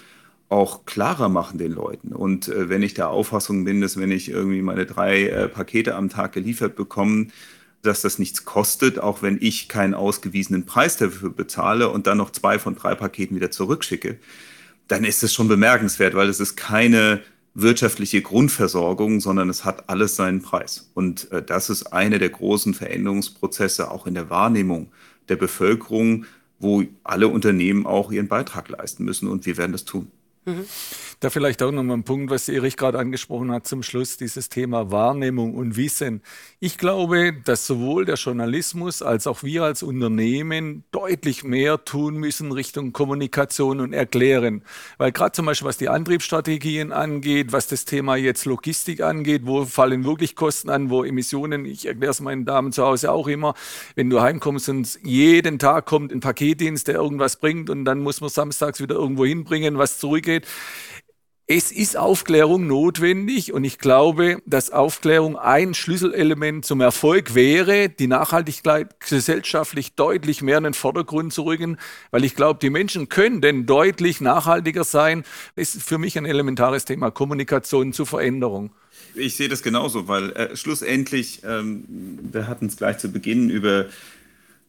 auch 0.50 0.86
klarer 0.86 1.30
machen 1.30 1.58
den 1.58 1.72
Leuten. 1.72 2.14
Und 2.14 2.48
äh, 2.48 2.70
wenn 2.70 2.84
ich 2.84 2.94
der 2.94 3.10
Auffassung 3.10 3.66
bin, 3.66 3.82
dass 3.82 3.98
wenn 3.98 4.12
ich 4.12 4.30
irgendwie 4.30 4.62
meine 4.62 4.86
drei 4.86 5.28
äh, 5.28 5.48
Pakete 5.50 5.96
am 5.96 6.10
Tag 6.10 6.34
geliefert 6.34 6.76
bekomme, 6.76 7.28
dass 7.84 8.02
das 8.02 8.18
nichts 8.18 8.46
kostet, 8.46 9.00
auch 9.00 9.22
wenn 9.22 9.38
ich 9.40 9.68
keinen 9.68 9.94
ausgewiesenen 9.94 10.66
Preis 10.66 10.98
dafür 10.98 11.30
bezahle 11.30 11.90
und 11.90 12.08
dann 12.08 12.18
noch 12.18 12.32
zwei 12.32 12.58
von 12.58 12.76
drei 12.76 12.96
Paketen 12.96 13.36
wieder 13.36 13.52
zurückschicke, 13.52 14.18
dann 14.88 15.04
ist 15.04 15.24
es 15.24 15.34
schon 15.34 15.48
bemerkenswert, 15.48 16.16
weil 16.16 16.30
es 16.30 16.40
ist 16.40 16.56
keine 16.56 17.22
wirtschaftliche 17.54 18.22
Grundversorgung, 18.22 19.20
sondern 19.20 19.50
es 19.50 19.64
hat 19.64 19.90
alles 19.90 20.16
seinen 20.16 20.42
Preis. 20.42 20.90
Und 20.94 21.32
äh, 21.32 21.44
das 21.44 21.70
ist 21.70 21.94
eine 21.94 22.20
der 22.20 22.30
großen 22.30 22.74
Veränderungsprozesse 22.74 23.92
auch 23.92 24.08
in 24.08 24.16
der 24.16 24.30
Wahrnehmung 24.30 24.92
der 25.30 25.36
Bevölkerung, 25.36 26.26
wo 26.60 26.84
alle 27.04 27.28
Unternehmen 27.28 27.86
auch 27.86 28.12
ihren 28.12 28.28
Beitrag 28.28 28.70
leisten 28.70 29.04
müssen 29.04 29.28
und 29.28 29.46
wir 29.46 29.58
werden 29.58 29.74
das 29.74 29.86
tun. 29.86 30.10
Mhm. 30.46 30.66
Da 31.24 31.30
vielleicht 31.30 31.64
auch 31.64 31.72
nochmal 31.72 31.96
ein 31.96 32.04
Punkt, 32.04 32.32
was 32.32 32.50
Erich 32.50 32.76
gerade 32.76 33.00
angesprochen 33.00 33.50
hat 33.50 33.66
zum 33.66 33.82
Schluss, 33.82 34.18
dieses 34.18 34.50
Thema 34.50 34.92
Wahrnehmung 34.92 35.56
und 35.56 35.78
Wissen. 35.78 36.22
Ich 36.60 36.78
glaube, 36.78 37.32
dass 37.46 37.66
sowohl 37.66 38.04
der 38.04 38.16
Journalismus 38.16 39.02
als 39.02 39.26
auch 39.26 39.42
wir 39.42 39.64
als 39.64 39.84
Unternehmen 39.84 40.84
deutlich 40.92 41.46
mehr 41.46 41.86
tun 41.86 42.16
müssen 42.18 42.52
Richtung 42.52 42.92
Kommunikation 42.92 43.80
und 43.80 43.94
Erklären. 43.94 44.64
Weil 44.98 45.14
gerade 45.14 45.32
zum 45.32 45.46
Beispiel, 45.46 45.66
was 45.66 45.78
die 45.78 45.88
Antriebsstrategien 45.88 46.92
angeht, 46.92 47.54
was 47.54 47.68
das 47.68 47.86
Thema 47.86 48.18
jetzt 48.18 48.44
Logistik 48.44 49.00
angeht, 49.00 49.44
wo 49.46 49.64
fallen 49.64 50.04
wirklich 50.04 50.36
Kosten 50.36 50.70
an, 50.70 50.90
wo 50.90 51.06
Emissionen, 51.06 51.64
ich 51.64 51.86
erkläre 51.86 52.12
es 52.12 52.20
meinen 52.20 52.44
Damen 52.44 52.74
zu 52.74 52.84
Hause 52.84 53.14
auch 53.14 53.30
immer, 53.30 53.54
wenn 53.96 54.10
du 54.10 54.20
heimkommst 54.20 54.68
und 54.68 55.00
jeden 55.04 55.58
Tag 55.58 55.86
kommt 55.86 56.12
ein 56.12 56.20
Paketdienst, 56.20 56.90
der 56.90 56.96
irgendwas 56.96 57.38
bringt 57.38 57.70
und 57.70 57.86
dann 57.86 58.02
muss 58.02 58.20
man 58.20 58.30
samstags 58.30 58.82
wieder 58.82 58.96
irgendwo 58.96 59.24
hinbringen, 59.24 59.78
was 59.78 60.00
zurückgeht 60.00 60.46
es 61.46 61.74
ist 61.74 61.98
Aufklärung 61.98 62.68
notwendig 62.68 63.52
und 63.52 63.66
ich 63.66 63.78
glaube, 63.78 64.42
dass 64.46 64.70
Aufklärung 64.70 65.36
ein 65.38 65.74
Schlüsselelement 65.74 66.64
zum 66.64 66.80
Erfolg 66.80 67.36
wäre, 67.36 67.90
die 67.90 68.08
Nachhaltigkeit 68.08 68.98
gesellschaftlich 69.02 69.96
deutlich 69.96 70.42
mehr 70.42 70.60
in 70.60 70.64
den 70.64 70.74
Vordergrund 70.74 71.34
zu 71.34 71.44
rücken, 71.44 71.78
weil 72.12 72.24
ich 72.24 72.36
glaube, 72.36 72.60
die 72.62 72.70
Menschen 72.70 73.10
können 73.10 73.42
denn 73.42 73.66
deutlich 73.66 74.22
nachhaltiger 74.22 74.86
sein. 74.86 75.26
Das 75.58 75.76
ist 75.76 75.84
für 75.84 75.98
mich 75.98 76.18
ein 76.18 76.26
elementares 76.26 76.86
Thema, 76.86 77.12
Kommunikation 77.12 77.92
zur 77.92 78.06
Veränderung. 78.06 78.72
Ich 79.14 79.36
sehe 79.36 79.50
das 79.50 79.64
genauso, 79.64 80.08
weil 80.08 80.32
äh, 80.32 80.56
schlussendlich, 80.56 81.42
ähm, 81.44 82.20
wir 82.32 82.48
hatten 82.48 82.68
es 82.68 82.78
gleich 82.78 83.00
zu 83.00 83.12
Beginn 83.12 83.50
über 83.50 83.88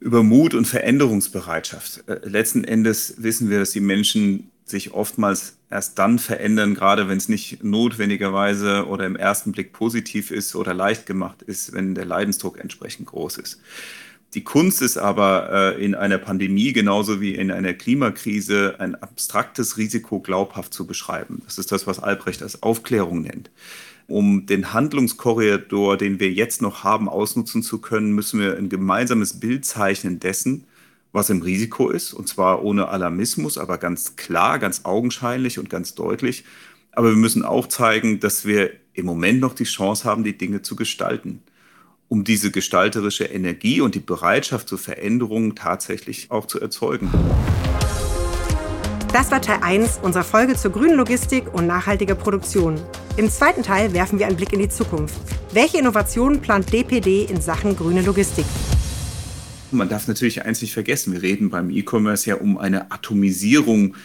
über 0.00 0.22
Mut 0.22 0.52
und 0.52 0.66
Veränderungsbereitschaft. 0.66 2.04
Äh, 2.08 2.18
letzten 2.24 2.64
Endes 2.64 3.14
wissen 3.18 3.48
wir, 3.48 3.60
dass 3.60 3.70
die 3.70 3.80
Menschen 3.80 4.50
sich 4.64 4.94
oftmals 4.94 5.59
erst 5.70 5.98
dann 5.98 6.18
verändern, 6.18 6.74
gerade 6.74 7.09
wenn 7.09 7.18
es 7.18 7.29
nicht 7.29 7.62
notwendigerweise 7.62 8.87
oder 8.87 9.05
im 9.05 9.16
ersten 9.16 9.53
Blick 9.53 9.72
positiv 9.72 10.31
ist 10.31 10.57
oder 10.57 10.72
leicht 10.72 11.07
gemacht 11.07 11.42
ist, 11.42 11.72
wenn 11.72 11.94
der 11.94 12.07
Leidensdruck 12.07 12.59
entsprechend 12.59 13.07
groß 13.07 13.38
ist. 13.38 13.61
Die 14.35 14.42
Kunst 14.42 14.83
ist 14.83 14.96
aber 14.96 15.77
äh, 15.77 15.85
in 15.85 15.94
einer 15.94 16.18
Pandemie 16.18 16.72
genauso 16.72 17.20
wie 17.20 17.35
in 17.35 17.53
einer 17.53 17.72
Klimakrise 17.72 18.77
ein 18.79 18.96
abstraktes 18.96 19.77
Risiko 19.77 20.18
glaubhaft 20.18 20.74
zu 20.74 20.87
beschreiben. 20.87 21.42
Das 21.44 21.59
ist 21.59 21.70
das, 21.70 21.87
was 21.87 22.00
Albrecht 22.00 22.42
als 22.42 22.62
Aufklärung 22.62 23.22
nennt. 23.22 23.50
Um 24.07 24.44
den 24.46 24.72
Handlungskorridor, 24.72 25.96
den 25.96 26.20
wir 26.20 26.33
jetzt 26.33 26.62
noch 26.62 26.85
haben, 26.85 27.09
ausnutzen 27.09 27.62
zu 27.62 27.81
können, 27.81 28.12
müssen 28.12 28.40
wir 28.40 28.57
ein 28.57 28.68
gemeinsames 28.68 29.38
Bild 29.38 29.64
zeichnen 29.64 30.18
dessen, 30.18 30.64
was 31.14 31.31
im 31.31 31.40
Risiko 31.40 31.88
ist, 31.88 32.12
und 32.12 32.29
zwar 32.29 32.62
ohne 32.62 32.88
Alarmismus, 32.88 33.57
aber 33.57 33.79
ganz 33.79 34.16
klar, 34.16 34.59
ganz 34.59 34.83
augenscheinlich 34.85 35.59
und 35.59 35.70
ganz 35.70 35.94
deutlich. 35.94 36.44
Aber 36.92 37.09
wir 37.09 37.16
müssen 37.16 37.44
auch 37.44 37.68
zeigen, 37.68 38.20
dass 38.20 38.44
wir 38.44 38.70
im 38.92 39.07
Moment 39.07 39.40
noch 39.40 39.55
die 39.55 39.64
Chance 39.64 40.05
haben, 40.05 40.24
die 40.24 40.37
Dinge 40.37 40.61
zu 40.61 40.77
gestalten 40.77 41.42
um 42.09 42.22
diese 42.22 42.50
gestalterische 42.50 43.24
Energie 43.24 43.81
und 43.81 43.94
die 43.94 44.00
Bereitschaft 44.00 44.68
zur 44.68 44.79
Veränderung 44.79 45.55
tatsächlich 45.55 46.31
auch 46.31 46.46
zu 46.46 46.61
erzeugen. 46.61 47.11
Das 49.12 49.31
war 49.31 49.40
Teil 49.40 49.59
1 49.62 50.00
unserer 50.03 50.24
Folge 50.24 50.55
zur 50.55 50.72
grünen 50.72 50.96
Logistik 50.96 51.53
und 51.53 51.66
nachhaltiger 51.66 52.14
Produktion. 52.14 52.81
Im 53.16 53.31
zweiten 53.31 53.62
Teil 53.62 53.92
werfen 53.92 54.18
wir 54.18 54.27
einen 54.27 54.37
Blick 54.37 54.53
in 54.53 54.59
die 54.59 54.68
Zukunft. 54.68 55.16
Welche 55.53 55.79
Innovationen 55.79 56.40
plant 56.40 56.72
DPD 56.72 57.24
in 57.24 57.40
Sachen 57.40 57.77
grüne 57.77 58.03
Logistik? 58.03 58.46
Man 59.74 59.88
darf 59.88 60.08
natürlich 60.08 60.44
eins 60.44 60.62
nicht 60.62 60.72
vergessen, 60.72 61.12
wir 61.12 61.22
reden 61.22 61.50
beim 61.50 61.70
E-Commerce 61.70 62.28
ja 62.28 62.37
um 62.37 62.58
eine 62.58 62.90
Atomisierung 62.90 63.96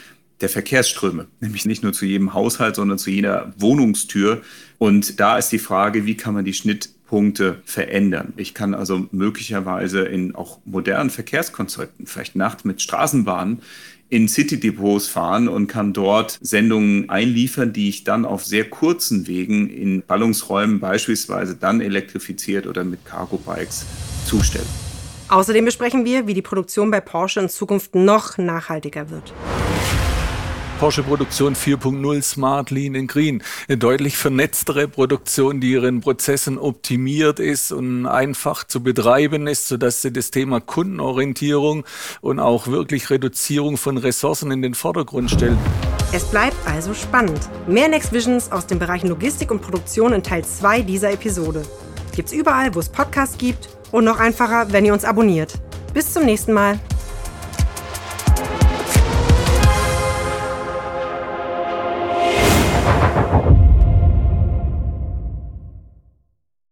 der 0.41 0.49
Verkehrsströme, 0.49 1.27
nämlich 1.41 1.65
nicht 1.65 1.84
nur 1.84 1.93
zu 1.93 2.05
jedem 2.05 2.34
Haushalt, 2.34 2.75
sondern 2.75 2.97
zu 2.97 3.10
jeder 3.10 3.53
Wohnungstür. 3.58 4.41
Und 4.77 5.19
da 5.19 5.38
ist 5.38 5.49
die 5.49 5.60
Frage, 5.60 6.05
wie 6.05 6.15
kann 6.15 6.34
man 6.34 6.45
die 6.45 6.53
Schnitt 6.53 6.89
Punkte 7.10 7.62
verändern. 7.65 8.34
Ich 8.38 8.53
kann 8.53 8.75
also 8.75 9.08
möglicherweise 9.12 10.01
in 10.01 10.36
auch 10.36 10.60
modernen 10.63 11.10
Verkehrskonzepten, 11.10 12.05
vielleicht 12.05 12.36
nachts 12.36 12.65
mit 12.65 12.84
Straßenbahnen, 12.84 13.63
in 14.10 14.27
City-Depots 14.27 15.08
fahren 15.08 15.47
und 15.47 15.67
kann 15.67 15.93
dort 15.93 16.38
Sendungen 16.41 17.10
einliefern, 17.10 17.73
die 17.73 17.89
ich 17.89 18.03
dann 18.03 18.25
auf 18.25 18.45
sehr 18.45 18.69
kurzen 18.69 19.27
Wegen 19.27 19.69
in 19.69 20.03
Ballungsräumen 20.05 20.79
beispielsweise 20.79 21.55
dann 21.55 21.82
elektrifiziert 21.82 22.67
oder 22.67 22.84
mit 22.84 23.05
Cargo-Bikes 23.05 23.86
zustelle. 24.25 24.88
Außerdem 25.30 25.65
besprechen 25.65 26.06
wir, 26.06 26.26
wie 26.26 26.34
die 26.34 26.42
Produktion 26.42 26.89
bei 26.89 27.02
Porsche 27.02 27.39
in 27.39 27.50
Zukunft 27.50 27.94
noch 27.94 28.39
nachhaltiger 28.39 29.12
wird. 29.12 29.32
Porsche 30.80 31.04
Produktion 31.04 31.56
4.0 31.56 32.22
Smart 32.24 32.72
Lean 32.72 32.96
and 32.96 33.12
Green. 33.12 33.44
Eine 33.68 33.78
deutlich 33.78 34.18
vernetztere 34.18 34.88
Produktion, 34.88 35.60
die 35.60 35.72
ihren 35.72 36.02
Prozessen 36.02 36.58
optimiert 36.58 37.39
ist 37.39 37.72
und 37.72 38.08
einfach 38.08 38.63
zu 38.63 38.82
betreiben 38.82 39.46
ist, 39.46 39.68
sodass 39.68 40.02
sie 40.02 40.12
das 40.12 40.32
Thema 40.32 40.62
Kundenorientierung 40.62 41.84
und 42.22 42.39
auch 42.39 42.68
wirklich 42.68 43.10
Reduzierung 43.10 43.78
von 43.78 43.98
Ressourcen 43.98 44.52
in 44.52 44.62
den 44.62 44.74
Vordergrund 44.74 45.30
stellt. 45.30 45.58
Es 46.12 46.24
bleibt 46.24 46.56
also 46.65 46.94
spannend. 46.94 47.50
Mehr 47.68 47.89
Next 47.89 48.13
Visions 48.13 48.52
aus 48.52 48.65
den 48.65 48.80
Bereichen 48.80 49.10
Logistik 49.10 49.52
und 49.52 49.62
Produktion 49.62 50.13
in 50.13 50.24
Teil 50.24 50.44
2 50.44 50.82
dieser 50.82 51.12
Episode. 51.12 51.62
Gibt's 52.15 52.32
überall, 52.32 52.74
wo 52.74 52.80
es 52.80 52.89
Podcasts 52.89 53.38
gibt 53.38 53.79
und 53.91 54.06
noch 54.06 54.19
einfacher, 54.19 54.71
wenn 54.71 54.86
ihr 54.86 54.93
uns 54.93 55.06
abonniert. 55.06 55.54
Bis 55.93 56.13
zum 56.13 56.25
nächsten 56.25 56.54
Mal. 56.54 56.80